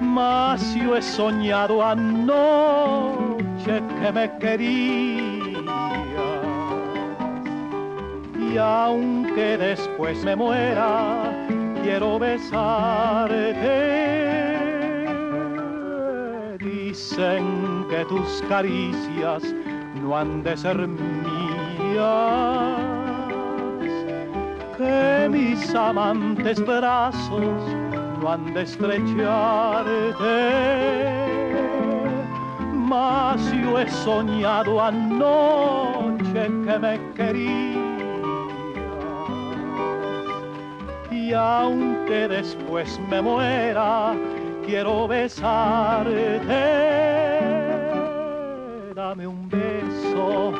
mas 0.00 0.74
yo 0.74 0.96
he 0.96 1.02
soñado 1.02 1.84
anoche 1.86 3.34
que 4.00 4.12
me 4.12 4.38
querías, 4.38 5.62
y 8.38 8.56
aunque 8.56 9.58
después 9.58 10.24
me 10.24 10.36
muera, 10.36 11.22
quiero 11.82 12.18
besarte. 12.18 13.78
Dicen 16.58 17.86
que 17.90 18.04
tus 18.04 18.42
caricias 18.48 19.42
no 20.00 20.16
han 20.16 20.42
de 20.42 20.56
ser 20.56 20.86
mías, 20.86 21.98
que 24.76 25.28
mis 25.30 25.74
amantes 25.74 26.64
brazos 26.64 27.40
no 28.20 28.32
han 28.32 28.54
de 28.54 28.62
estrecharte. 28.62 30.02
Mas 32.72 33.40
yo 33.52 33.78
he 33.78 33.88
soñado 33.88 34.80
anoche 34.80 36.42
que 36.64 36.78
me 36.78 37.00
querías 37.14 37.81
y 41.32 41.34
aunque 41.34 42.28
después 42.28 43.00
me 43.08 43.22
muera, 43.22 44.14
quiero 44.66 45.08
besarte. 45.08 46.50
Dame 48.94 49.26
un 49.26 49.48
beso 49.48 50.52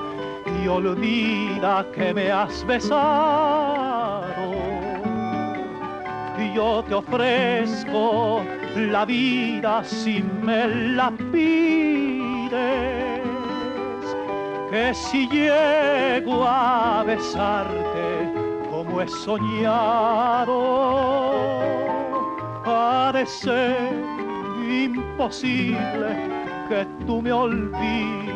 y 0.62 0.68
olvida 0.68 1.84
que 1.94 2.14
me 2.14 2.32
has 2.32 2.66
besado. 2.66 3.52
Y 6.38 6.54
yo 6.54 6.82
te 6.88 6.94
ofrezco 6.94 8.40
la 8.74 9.04
vida 9.04 9.84
si 9.84 10.24
me 10.42 10.68
la 10.96 11.10
pides. 11.30 12.50
Que 14.70 14.94
si 14.94 15.28
llego 15.28 16.46
a 16.46 17.04
besarte, 17.06 17.91
he 19.00 19.08
soñado, 19.08 20.58
ha 22.64 23.10
de 23.12 23.24
ser 23.26 23.92
imposible 24.68 26.08
que 26.68 26.86
tú 27.06 27.22
me 27.22 27.32
olvides. 27.32 28.32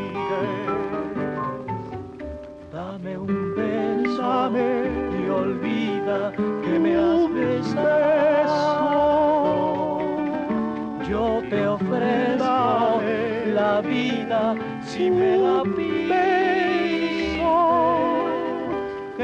Dame 2.72 3.18
un 3.18 3.54
beso, 3.54 4.18
dame 4.18 4.90
y 5.20 5.28
olvida 5.28 6.32
que 6.32 6.78
me 6.78 6.96
has 6.96 7.32
besado. 7.32 8.76
Yo 11.08 11.42
te 11.50 11.66
ofrezco 11.66 13.00
la 13.54 13.80
vida 13.80 14.54
si 14.82 15.10
me 15.10 15.36
la 15.38 15.62
pides 15.62 15.95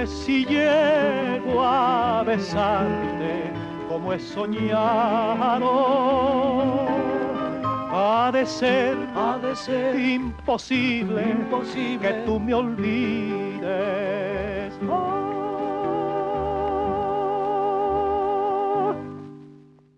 que 0.02 0.08
si 0.08 0.44
llego 0.44 1.62
a 1.62 2.24
besarte 2.26 3.52
como 3.88 4.12
he 4.12 4.18
soñado, 4.18 5.68
ha 7.92 8.32
de 8.32 8.44
ser, 8.44 8.96
ha 9.14 9.38
de 9.40 9.54
ser 9.54 9.96
imposible, 9.96 11.22
imposible 11.22 12.00
que 12.00 12.14
tú 12.26 12.40
me 12.40 12.52
olvides. 12.52 13.62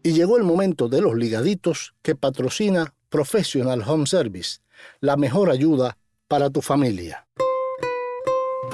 Y 0.03 0.13
llegó 0.13 0.37
el 0.37 0.45
momento 0.45 0.89
de 0.89 1.01
los 1.01 1.15
ligaditos 1.15 1.95
que 2.03 2.15
patrocina 2.15 2.93
Professional 3.09 3.83
Home 3.87 4.07
Service, 4.07 4.59
la 5.01 5.17
mejor 5.17 5.49
ayuda 5.51 5.97
para 6.29 6.51
tu 6.51 6.61
familia. 6.61 7.27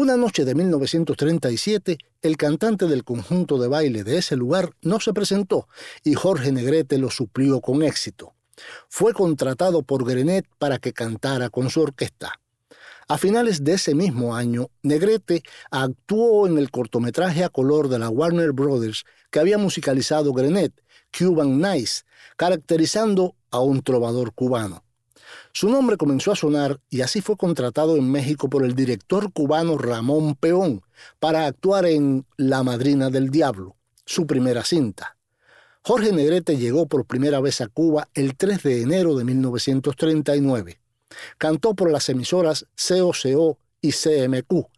Una 0.00 0.16
noche 0.16 0.46
de 0.46 0.54
1937, 0.54 1.98
el 2.22 2.38
cantante 2.38 2.86
del 2.86 3.04
conjunto 3.04 3.58
de 3.58 3.68
baile 3.68 4.02
de 4.02 4.16
ese 4.16 4.34
lugar 4.34 4.74
no 4.80 4.98
se 4.98 5.12
presentó 5.12 5.68
y 6.02 6.14
Jorge 6.14 6.52
Negrete 6.52 6.96
lo 6.96 7.10
suplió 7.10 7.60
con 7.60 7.82
éxito. 7.82 8.32
Fue 8.88 9.12
contratado 9.12 9.82
por 9.82 10.06
Grenet 10.06 10.46
para 10.58 10.78
que 10.78 10.94
cantara 10.94 11.50
con 11.50 11.68
su 11.68 11.82
orquesta. 11.82 12.32
A 13.08 13.18
finales 13.18 13.62
de 13.62 13.74
ese 13.74 13.94
mismo 13.94 14.34
año, 14.34 14.70
Negrete 14.82 15.42
actuó 15.70 16.46
en 16.46 16.56
el 16.56 16.70
cortometraje 16.70 17.44
a 17.44 17.50
color 17.50 17.88
de 17.90 17.98
la 17.98 18.08
Warner 18.08 18.52
Brothers 18.52 19.04
que 19.30 19.40
había 19.40 19.58
musicalizado 19.58 20.32
Grenet, 20.32 20.72
Cuban 21.12 21.60
Nice, 21.60 22.04
caracterizando 22.38 23.36
a 23.50 23.60
un 23.60 23.82
trovador 23.82 24.32
cubano. 24.32 24.82
Su 25.52 25.68
nombre 25.68 25.96
comenzó 25.96 26.30
a 26.30 26.36
sonar 26.36 26.80
y 26.90 27.00
así 27.00 27.20
fue 27.20 27.36
contratado 27.36 27.96
en 27.96 28.10
México 28.10 28.48
por 28.48 28.64
el 28.64 28.74
director 28.74 29.32
cubano 29.32 29.76
Ramón 29.78 30.36
Peón 30.36 30.82
para 31.18 31.46
actuar 31.46 31.86
en 31.86 32.24
La 32.36 32.62
Madrina 32.62 33.10
del 33.10 33.30
Diablo, 33.30 33.76
su 34.06 34.26
primera 34.26 34.64
cinta. 34.64 35.16
Jorge 35.82 36.12
Negrete 36.12 36.56
llegó 36.56 36.86
por 36.86 37.04
primera 37.04 37.40
vez 37.40 37.60
a 37.60 37.66
Cuba 37.66 38.08
el 38.14 38.36
3 38.36 38.62
de 38.62 38.82
enero 38.82 39.16
de 39.16 39.24
1939. 39.24 40.80
Cantó 41.36 41.74
por 41.74 41.90
las 41.90 42.08
emisoras 42.08 42.66
COCO 42.76 43.58
y 43.80 43.90
CMQ. 43.90 44.68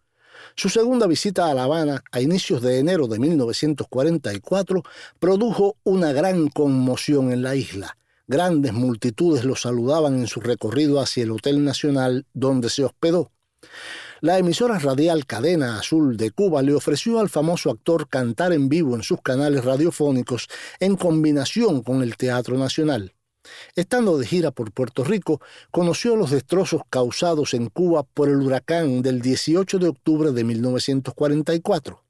Su 0.55 0.69
segunda 0.71 1.07
visita 1.07 1.51
a 1.51 1.55
La 1.55 1.65
Habana 1.65 2.03
a 2.13 2.21
inicios 2.21 2.63
de 2.63 2.79
enero 2.79 3.09
de 3.09 3.19
1944 3.19 4.83
produjo 5.19 5.77
una 5.85 6.13
gran 6.13 6.49
conmoción 6.49 7.31
en 7.31 7.43
la 7.43 7.57
isla 7.57 7.97
Grandes 8.27 8.73
multitudes 8.73 9.45
lo 9.45 9.57
saludaban 9.57 10.15
en 10.15 10.27
su 10.27 10.41
recorrido 10.41 11.01
hacia 11.01 11.25
el 11.25 11.33
Hotel 11.33 11.65
Nacional 11.65 12.27
donde 12.33 12.71
se 12.71 12.85
hospedó. 12.85 13.33
La 14.21 14.39
emisora 14.39 14.79
radial 14.79 15.27
Cadena 15.27 15.79
Azul 15.79 16.17
de 16.17 16.31
Cuba 16.31 16.63
le 16.63 16.75
ofreció 16.75 17.19
al 17.19 17.29
famoso 17.29 17.71
actor 17.71 18.09
cantar 18.09 18.53
en 18.53 18.69
vivo 18.69 18.95
en 18.95 19.03
sus 19.03 19.21
canales 19.21 19.65
radiofónicos 19.65 20.49
en 20.79 20.97
combinación 20.97 21.83
con 21.83 22.03
el 22.03 22.17
Teatro 22.17 22.57
Nacional. 22.57 23.15
Estando 23.75 24.19
de 24.19 24.27
gira 24.27 24.53
por 24.53 24.71
Puerto 24.73 25.03
Rico, 25.03 25.41
conoció 25.73 26.15
los 26.15 26.31
destrozos 26.31 26.83
causados 26.89 27.55
en 27.55 27.69
Cuba 27.69 28.05
por 28.05 28.29
el 28.29 28.37
huracán 28.37 29.03
del 29.03 29.21
18 29.21 29.81
de 29.81 29.89
octubre 29.89 30.31
de 30.31 30.45
1944. 30.45 32.05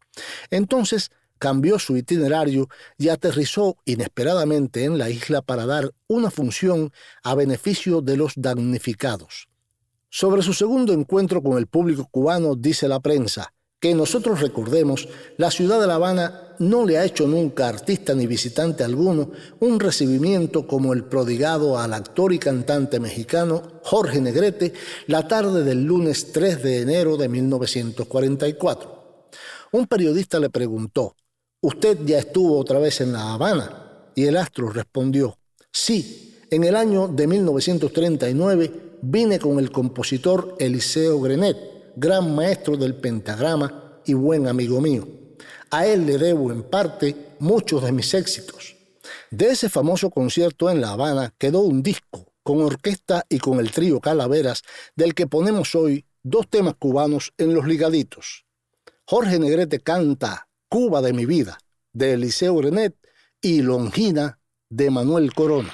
Entonces 0.50 1.10
cambió 1.43 1.80
su 1.80 1.97
itinerario 1.97 2.68
y 2.97 3.09
aterrizó 3.09 3.76
inesperadamente 3.84 4.84
en 4.84 4.97
la 4.97 5.11
isla 5.11 5.43
para 5.43 5.66
dar 5.66 5.90
una 6.07 6.30
función 6.30 6.93
a 7.24 7.34
beneficio 7.34 8.01
de 8.01 8.16
los 8.16 8.34
damnificados. 8.36 9.49
Sobre 10.09 10.43
su 10.43 10.55
segundo 10.55 10.93
encuentro 10.93 11.43
con 11.43 11.59
el 11.59 11.66
público 11.66 12.07
cubano 12.09 12.55
dice 12.55 12.86
la 12.86 13.01
prensa, 13.01 13.53
que 13.80 13.93
nosotros 13.93 14.40
recordemos, 14.40 15.09
la 15.36 15.51
ciudad 15.51 15.80
de 15.80 15.88
La 15.88 15.97
Habana 15.97 16.55
no 16.61 16.86
le 16.86 16.99
ha 16.99 17.05
hecho 17.05 17.26
nunca 17.26 17.68
artista 17.68 18.14
ni 18.14 18.28
visitante 18.28 18.84
alguno 18.84 19.32
un 19.59 19.80
recibimiento 19.80 20.68
como 20.68 20.93
el 20.93 21.03
prodigado 21.03 21.76
al 21.76 21.93
actor 21.93 22.32
y 22.32 22.38
cantante 22.38 23.01
mexicano 23.01 23.80
Jorge 23.82 24.20
Negrete 24.20 24.74
la 25.09 25.26
tarde 25.26 25.64
del 25.64 25.82
lunes 25.82 26.30
3 26.30 26.62
de 26.62 26.82
enero 26.82 27.16
de 27.16 27.28
1944. 27.28 29.03
Un 29.72 29.86
periodista 29.86 30.38
le 30.38 30.51
preguntó, 30.51 31.16
¿Usted 31.64 32.04
ya 32.04 32.18
estuvo 32.18 32.58
otra 32.58 32.80
vez 32.80 33.00
en 33.02 33.12
La 33.12 33.34
Habana? 33.34 34.10
Y 34.16 34.24
el 34.24 34.36
astro 34.36 34.70
respondió, 34.70 35.38
sí, 35.70 36.40
en 36.50 36.64
el 36.64 36.74
año 36.74 37.06
de 37.06 37.28
1939 37.28 38.98
vine 39.00 39.38
con 39.38 39.60
el 39.60 39.70
compositor 39.70 40.56
Eliseo 40.58 41.20
Grenet, 41.20 41.56
gran 41.94 42.34
maestro 42.34 42.76
del 42.76 42.96
pentagrama 42.96 44.00
y 44.04 44.14
buen 44.14 44.48
amigo 44.48 44.80
mío. 44.80 45.06
A 45.70 45.86
él 45.86 46.04
le 46.04 46.18
debo 46.18 46.50
en 46.50 46.64
parte 46.64 47.36
muchos 47.38 47.84
de 47.84 47.92
mis 47.92 48.12
éxitos. 48.12 48.74
De 49.30 49.50
ese 49.50 49.68
famoso 49.68 50.10
concierto 50.10 50.68
en 50.68 50.80
La 50.80 50.90
Habana 50.90 51.32
quedó 51.38 51.60
un 51.60 51.80
disco 51.80 52.26
con 52.42 52.60
orquesta 52.60 53.24
y 53.28 53.38
con 53.38 53.60
el 53.60 53.70
trío 53.70 54.00
Calaveras, 54.00 54.62
del 54.96 55.14
que 55.14 55.28
ponemos 55.28 55.76
hoy 55.76 56.06
dos 56.24 56.48
temas 56.48 56.74
cubanos 56.76 57.32
en 57.38 57.54
los 57.54 57.68
ligaditos. 57.68 58.46
Jorge 59.06 59.38
Negrete 59.38 59.78
canta 59.78 60.48
Cuba 60.72 61.02
de 61.02 61.12
mi 61.12 61.26
vida, 61.26 61.58
de 61.92 62.14
Eliseo 62.14 62.56
Grenet, 62.56 62.96
y 63.42 63.60
Longina, 63.60 64.38
de 64.70 64.90
Manuel 64.90 65.34
Corona. 65.34 65.70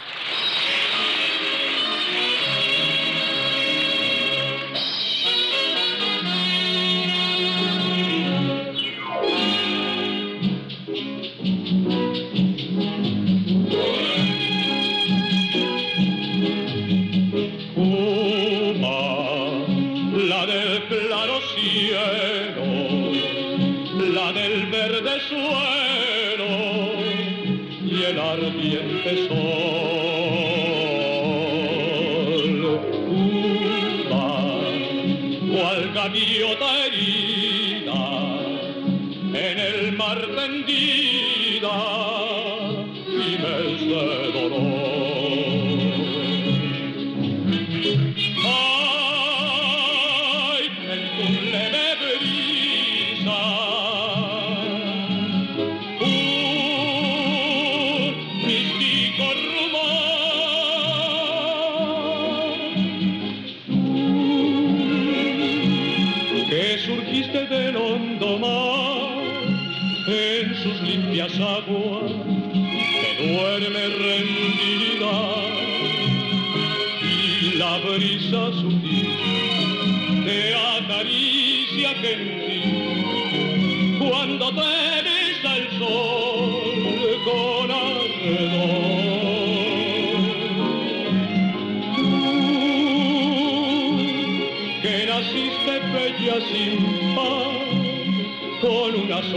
ce 29.16 29.28
sorry. 29.28 29.47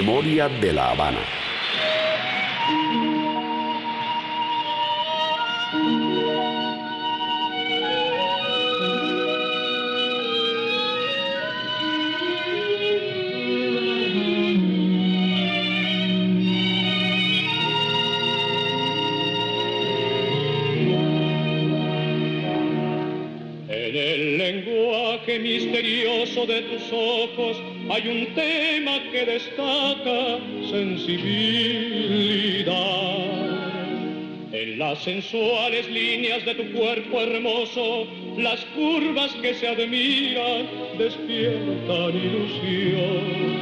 Habana. 0.00 1.18
En 23.68 23.96
el 23.96 24.38
lenguaje 24.38 25.38
misterioso 25.40 26.46
de 26.46 26.62
tus 26.62 26.92
ojos 26.92 27.67
hay 27.90 28.06
un 28.08 28.34
tema 28.34 28.98
que 29.10 29.24
destaca 29.24 30.38
sensibilidad. 30.70 31.48
En 34.52 34.78
las 34.78 34.98
sensuales 35.02 35.88
líneas 35.88 36.44
de 36.44 36.54
tu 36.54 36.72
cuerpo 36.72 37.20
hermoso, 37.20 38.06
las 38.36 38.64
curvas 38.76 39.32
que 39.42 39.54
se 39.54 39.68
admiran 39.68 40.66
despiertan 40.98 42.16
ilusión. 42.16 43.58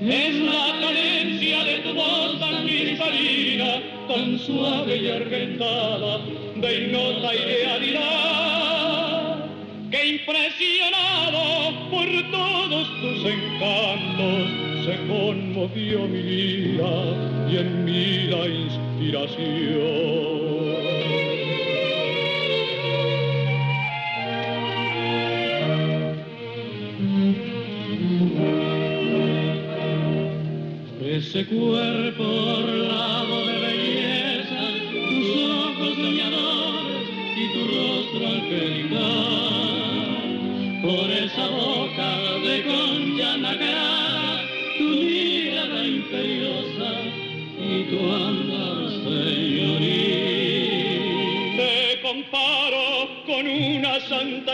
Es 0.00 0.34
la 0.34 0.78
cadencia 0.80 1.64
de 1.64 1.78
tu 1.78 1.94
voz 1.94 2.40
tan 2.40 2.66
cristalina, 2.66 3.82
tan 4.08 4.38
suave 4.38 4.96
y 4.96 5.08
argentada, 5.10 6.20
de 6.56 6.84
ignota 6.84 7.34
idealidad, 7.34 8.81
impresionado 10.14 11.90
por 11.90 12.06
todos 12.30 12.88
tus 13.00 13.24
encantos, 13.24 14.84
se 14.84 14.96
conmovió 15.06 16.06
mi 16.06 16.22
vida 16.22 16.90
y 17.50 17.56
en 17.56 17.84
mí 17.84 18.26
la 18.28 18.46
inspiración. 18.48 20.31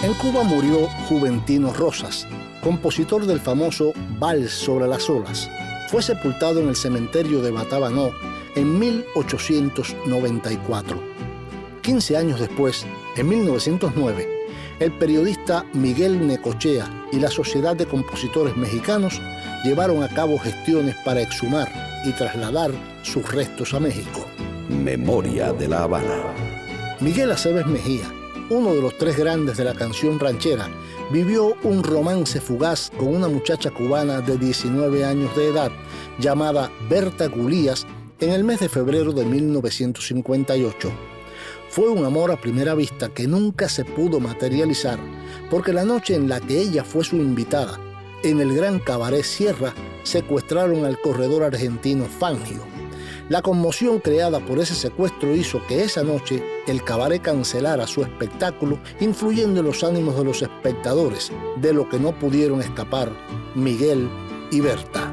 En 0.02 0.16
Cuba 0.16 0.42
murió 0.44 0.90
Juventino 1.08 1.72
Rosas, 1.74 2.28
compositor 2.62 3.26
del 3.26 3.40
famoso 3.40 3.94
Vals 4.20 4.52
sobre 4.52 4.88
las 4.88 5.10
olas. 5.10 5.50
Fue 5.90 6.02
sepultado 6.02 6.60
en 6.62 6.68
el 6.70 6.76
cementerio 6.76 7.42
de 7.42 7.52
Batabanó 7.52 8.12
en 8.56 8.80
1894. 8.80 11.13
15 11.84 12.16
años 12.16 12.40
después, 12.40 12.86
en 13.18 13.28
1909, 13.28 14.48
el 14.80 14.92
periodista 14.94 15.66
Miguel 15.74 16.26
Necochea 16.26 17.08
y 17.12 17.20
la 17.20 17.30
Sociedad 17.30 17.76
de 17.76 17.86
Compositores 17.86 18.56
Mexicanos 18.56 19.22
llevaron 19.66 20.02
a 20.02 20.08
cabo 20.08 20.40
gestiones 20.40 20.96
para 21.04 21.22
exhumar 21.22 21.70
y 22.06 22.12
trasladar 22.12 22.72
sus 23.02 23.30
restos 23.30 23.74
a 23.74 23.82
México. 23.82 24.26
Memoria 24.70 25.52
de 25.52 25.68
la 25.68 25.84
Habana. 25.84 26.24
Miguel 27.02 27.32
Aceves 27.32 27.66
Mejía, 27.66 28.10
uno 28.50 28.74
de 28.74 28.82
los 28.82 28.98
tres 28.98 29.18
grandes 29.18 29.58
de 29.58 29.66
la 29.66 29.74
canción 29.74 30.20
ranchera, 30.22 30.70
vivió 31.12 31.58
un 31.64 31.84
romance 31.84 32.40
fugaz 32.40 32.92
con 32.98 33.14
una 33.14 33.28
muchacha 33.28 33.72
cubana 33.72 34.22
de 34.22 34.38
19 34.38 35.04
años 35.04 35.36
de 35.36 35.50
edad 35.50 35.72
llamada 36.18 36.72
Berta 36.90 37.28
Gulías 37.28 37.86
en 38.22 38.32
el 38.32 38.46
mes 38.46 38.62
de 38.62 38.70
febrero 38.70 39.12
de 39.12 39.26
1958. 39.26 41.13
Fue 41.74 41.90
un 41.90 42.06
amor 42.06 42.30
a 42.30 42.40
primera 42.40 42.76
vista 42.76 43.10
que 43.10 43.26
nunca 43.26 43.68
se 43.68 43.84
pudo 43.84 44.20
materializar, 44.20 45.00
porque 45.50 45.74
la 45.74 45.84
noche 45.84 46.14
en 46.14 46.30
la 46.30 46.40
que 46.40 46.60
ella 46.60 46.84
fue 46.84 47.04
su 47.04 47.16
invitada, 47.16 47.80
en 48.22 48.40
el 48.42 48.56
gran 48.56 48.78
cabaret 48.78 49.24
Sierra, 49.24 49.74
secuestraron 50.04 50.86
al 50.86 51.02
corredor 51.02 51.42
argentino 51.42 52.06
Fangio. 52.06 52.62
La 53.28 53.42
conmoción 53.42 54.00
creada 54.02 54.40
por 54.40 54.60
ese 54.60 54.76
secuestro 54.76 55.36
hizo 55.36 55.66
que 55.66 55.84
esa 55.84 56.04
noche 56.04 56.44
el 56.68 56.84
cabaret 56.84 57.24
cancelara 57.24 57.88
su 57.88 58.04
espectáculo, 58.04 58.78
influyendo 59.00 59.62
en 59.62 59.66
los 59.66 59.84
ánimos 59.84 60.16
de 60.16 60.26
los 60.26 60.44
espectadores, 60.44 61.32
de 61.58 61.74
lo 61.74 61.90
que 61.90 61.98
no 61.98 62.12
pudieron 62.20 62.62
escapar 62.62 63.12
Miguel 63.56 64.08
y 64.52 64.60
Berta. 64.60 65.12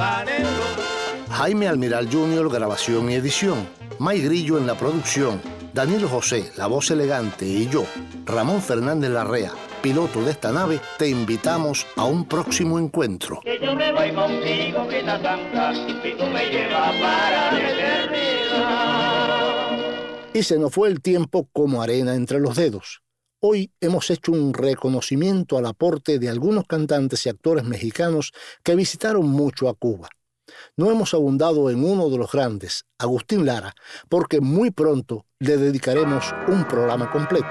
Habanero. 0.00 0.48
Jaime 1.30 1.68
Almiral 1.68 2.08
Jr., 2.10 2.50
grabación 2.50 3.10
y 3.10 3.14
edición. 3.14 3.68
May 3.98 4.20
Grillo 4.20 4.58
en 4.58 4.66
la 4.66 4.74
producción. 4.74 5.40
Daniel 5.72 6.06
José, 6.06 6.50
la 6.56 6.66
voz 6.66 6.90
elegante, 6.90 7.46
y 7.46 7.68
yo, 7.68 7.84
Ramón 8.24 8.60
Fernández 8.60 9.10
Larrea, 9.10 9.52
piloto 9.82 10.24
de 10.24 10.32
esta 10.32 10.50
nave, 10.50 10.80
te 10.98 11.08
invitamos 11.08 11.86
a 11.96 12.04
un 12.04 12.24
próximo 12.24 12.78
encuentro. 12.78 13.40
Que 13.44 13.60
yo 13.62 13.76
me 13.76 13.92
voy 13.92 14.12
contigo, 14.12 14.88
que 14.88 14.98
está 14.98 15.22
santa, 15.22 15.72
y 15.72 16.14
tú 16.16 16.24
me 16.26 16.50
llevas 16.50 16.92
para 16.96 17.52
la 17.52 17.70
eternidad. 17.70 19.20
Y 20.32 20.42
se 20.42 20.58
nos 20.58 20.72
fue 20.74 20.88
el 20.88 21.00
tiempo 21.00 21.48
como 21.52 21.82
arena 21.82 22.14
entre 22.14 22.40
los 22.40 22.56
dedos. 22.56 23.02
Hoy 23.42 23.72
hemos 23.80 24.10
hecho 24.10 24.32
un 24.32 24.52
reconocimiento 24.52 25.56
al 25.56 25.64
aporte 25.64 26.18
de 26.18 26.28
algunos 26.28 26.66
cantantes 26.66 27.24
y 27.24 27.30
actores 27.30 27.64
mexicanos 27.64 28.32
que 28.62 28.74
visitaron 28.74 29.26
mucho 29.30 29.70
a 29.70 29.74
Cuba. 29.74 30.10
No 30.76 30.90
hemos 30.90 31.14
abundado 31.14 31.70
en 31.70 31.82
uno 31.82 32.10
de 32.10 32.18
los 32.18 32.30
grandes, 32.30 32.84
Agustín 32.98 33.46
Lara, 33.46 33.74
porque 34.10 34.42
muy 34.42 34.70
pronto 34.70 35.24
le 35.38 35.56
dedicaremos 35.56 36.34
un 36.48 36.68
programa 36.68 37.10
completo. 37.10 37.48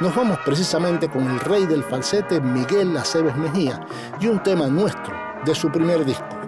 Nos 0.00 0.16
vamos 0.16 0.38
precisamente 0.42 1.10
con 1.10 1.30
el 1.30 1.38
rey 1.40 1.66
del 1.66 1.84
falsete 1.84 2.40
Miguel 2.40 2.96
Aceves 2.96 3.36
Mejía 3.36 3.86
y 4.22 4.26
un 4.26 4.42
tema 4.42 4.68
nuestro 4.68 5.14
de 5.44 5.54
su 5.54 5.70
primer 5.70 6.02
disco, 6.06 6.40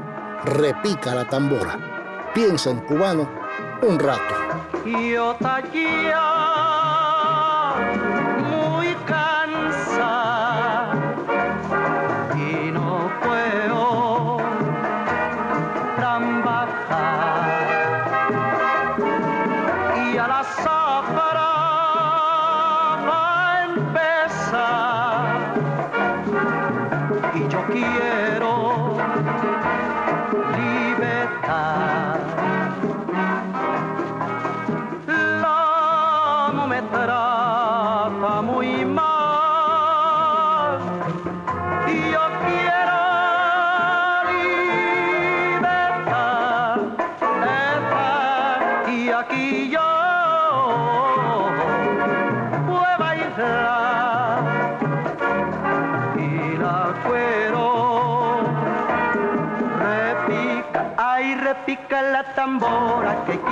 Repica 0.44 1.14
la 1.14 1.28
tambora. 1.28 2.30
Piensa 2.34 2.70
en 2.70 2.80
cubano 2.86 3.30
un 3.82 3.98
rato. 3.98 4.34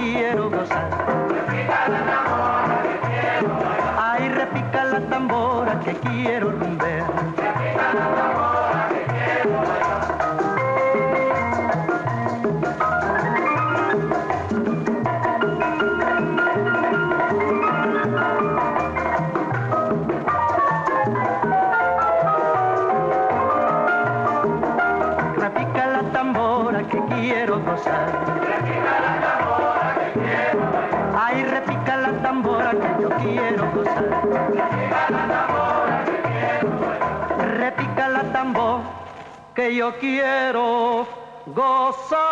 Quiero 0.01 0.51
gozar 0.51 0.90
Ay, 3.98 4.28
repica 4.30 4.84
la 4.84 5.01
tambora 5.01 5.78
que 5.80 5.92
quiero 5.94 6.51
rumbear. 6.51 7.07
Repica 7.36 7.92
la 7.94 8.07
tambora 8.16 8.88
que 8.92 9.03
quiero. 9.12 9.51
Ay, 25.18 25.34
repica 25.38 25.86
la 25.86 26.03
tambora 26.12 26.82
que 26.88 26.96
yo 26.96 27.07
quiero 27.07 27.61
gozar. 27.61 28.20
Repica 37.59 38.09
la 38.09 38.32
tambor 38.32 38.80
que 39.55 39.74
yo 39.74 39.99
quiero 39.99 41.07
gozar. 41.47 42.30